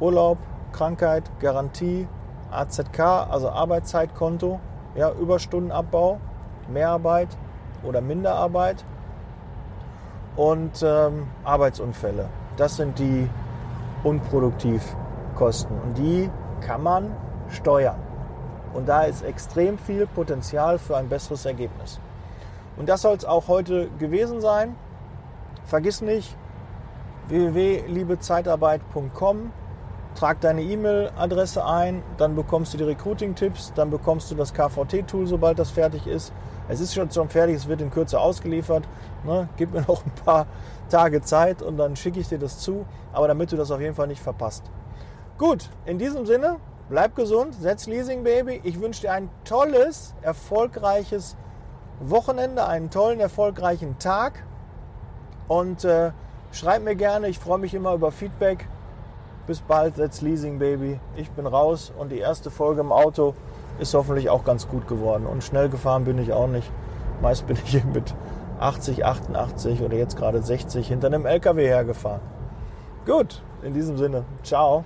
Urlaub, 0.00 0.38
Krankheit, 0.72 1.30
Garantie, 1.40 2.08
AZK, 2.50 3.28
also 3.30 3.50
Arbeitszeitkonto, 3.50 4.60
ja, 4.94 5.12
Überstundenabbau, 5.12 6.20
Mehrarbeit 6.68 7.28
oder 7.82 8.00
Minderarbeit, 8.00 8.84
und 10.36 10.82
ähm, 10.82 11.28
Arbeitsunfälle. 11.44 12.28
Das 12.56 12.76
sind 12.76 12.98
die 12.98 13.28
Unproduktivkosten 14.04 15.78
und 15.80 15.98
die 15.98 16.30
kann 16.60 16.82
man 16.82 17.14
steuern. 17.50 18.00
Und 18.72 18.88
da 18.88 19.02
ist 19.02 19.22
extrem 19.22 19.76
viel 19.78 20.06
Potenzial 20.06 20.78
für 20.78 20.96
ein 20.96 21.10
besseres 21.10 21.44
Ergebnis. 21.44 22.00
Und 22.76 22.88
das 22.88 23.02
soll 23.02 23.16
es 23.16 23.26
auch 23.26 23.48
heute 23.48 23.88
gewesen 23.98 24.40
sein. 24.40 24.76
Vergiss 25.66 26.00
nicht 26.00 26.36
www.liebezeitarbeit.com. 27.28 29.52
Trag 30.14 30.40
deine 30.40 30.62
E-Mail-Adresse 30.62 31.64
ein, 31.64 32.02
dann 32.16 32.34
bekommst 32.34 32.74
du 32.74 32.78
die 32.78 32.84
Recruiting-Tipps, 32.84 33.72
dann 33.74 33.90
bekommst 33.90 34.30
du 34.30 34.34
das 34.34 34.52
KVT-Tool, 34.52 35.26
sobald 35.26 35.58
das 35.58 35.70
fertig 35.70 36.06
ist. 36.06 36.32
Es 36.68 36.80
ist 36.80 36.94
schon, 36.94 37.28
fertig, 37.28 37.56
es 37.56 37.68
wird 37.68 37.80
in 37.80 37.90
Kürze 37.90 38.20
ausgeliefert. 38.20 38.84
Ne? 39.24 39.48
Gib 39.56 39.72
mir 39.72 39.80
noch 39.88 40.04
ein 40.04 40.12
paar 40.24 40.46
Tage 40.88 41.20
Zeit 41.22 41.62
und 41.62 41.76
dann 41.78 41.96
schicke 41.96 42.20
ich 42.20 42.28
dir 42.28 42.38
das 42.38 42.58
zu. 42.58 42.86
Aber 43.12 43.28
damit 43.28 43.50
du 43.52 43.56
das 43.56 43.70
auf 43.70 43.80
jeden 43.80 43.94
Fall 43.94 44.08
nicht 44.08 44.22
verpasst. 44.22 44.64
Gut, 45.38 45.70
in 45.86 45.98
diesem 45.98 46.26
Sinne, 46.26 46.58
bleib 46.88 47.16
gesund, 47.16 47.54
setz 47.54 47.86
Leasing 47.86 48.22
Baby. 48.24 48.60
Ich 48.64 48.80
wünsche 48.80 49.02
dir 49.02 49.12
ein 49.12 49.30
tolles, 49.44 50.14
erfolgreiches 50.22 51.36
Wochenende, 52.00 52.66
einen 52.66 52.90
tollen, 52.90 53.20
erfolgreichen 53.20 53.98
Tag. 53.98 54.44
Und 55.48 55.84
äh, 55.84 56.12
schreib 56.52 56.82
mir 56.82 56.94
gerne, 56.94 57.28
ich 57.28 57.38
freue 57.38 57.58
mich 57.58 57.74
immer 57.74 57.94
über 57.94 58.12
Feedback. 58.12 58.68
Bis 59.46 59.60
bald, 59.60 59.96
setz 59.96 60.20
Leasing 60.20 60.58
Baby. 60.58 61.00
Ich 61.16 61.30
bin 61.30 61.46
raus 61.46 61.92
und 61.98 62.12
die 62.12 62.18
erste 62.18 62.50
Folge 62.50 62.80
im 62.80 62.92
Auto 62.92 63.34
ist 63.78 63.94
hoffentlich 63.94 64.30
auch 64.30 64.44
ganz 64.44 64.68
gut 64.68 64.86
geworden. 64.86 65.26
Und 65.26 65.42
schnell 65.42 65.68
gefahren 65.68 66.04
bin 66.04 66.18
ich 66.18 66.32
auch 66.32 66.46
nicht. 66.46 66.70
Meist 67.20 67.46
bin 67.46 67.56
ich 67.64 67.84
mit 67.84 68.14
80, 68.60 69.04
88 69.04 69.82
oder 69.82 69.96
jetzt 69.96 70.16
gerade 70.16 70.42
60 70.42 70.86
hinter 70.86 71.08
einem 71.08 71.26
LKW 71.26 71.66
hergefahren. 71.66 72.20
Gut, 73.06 73.42
in 73.62 73.74
diesem 73.74 73.96
Sinne, 73.96 74.24
ciao. 74.42 74.84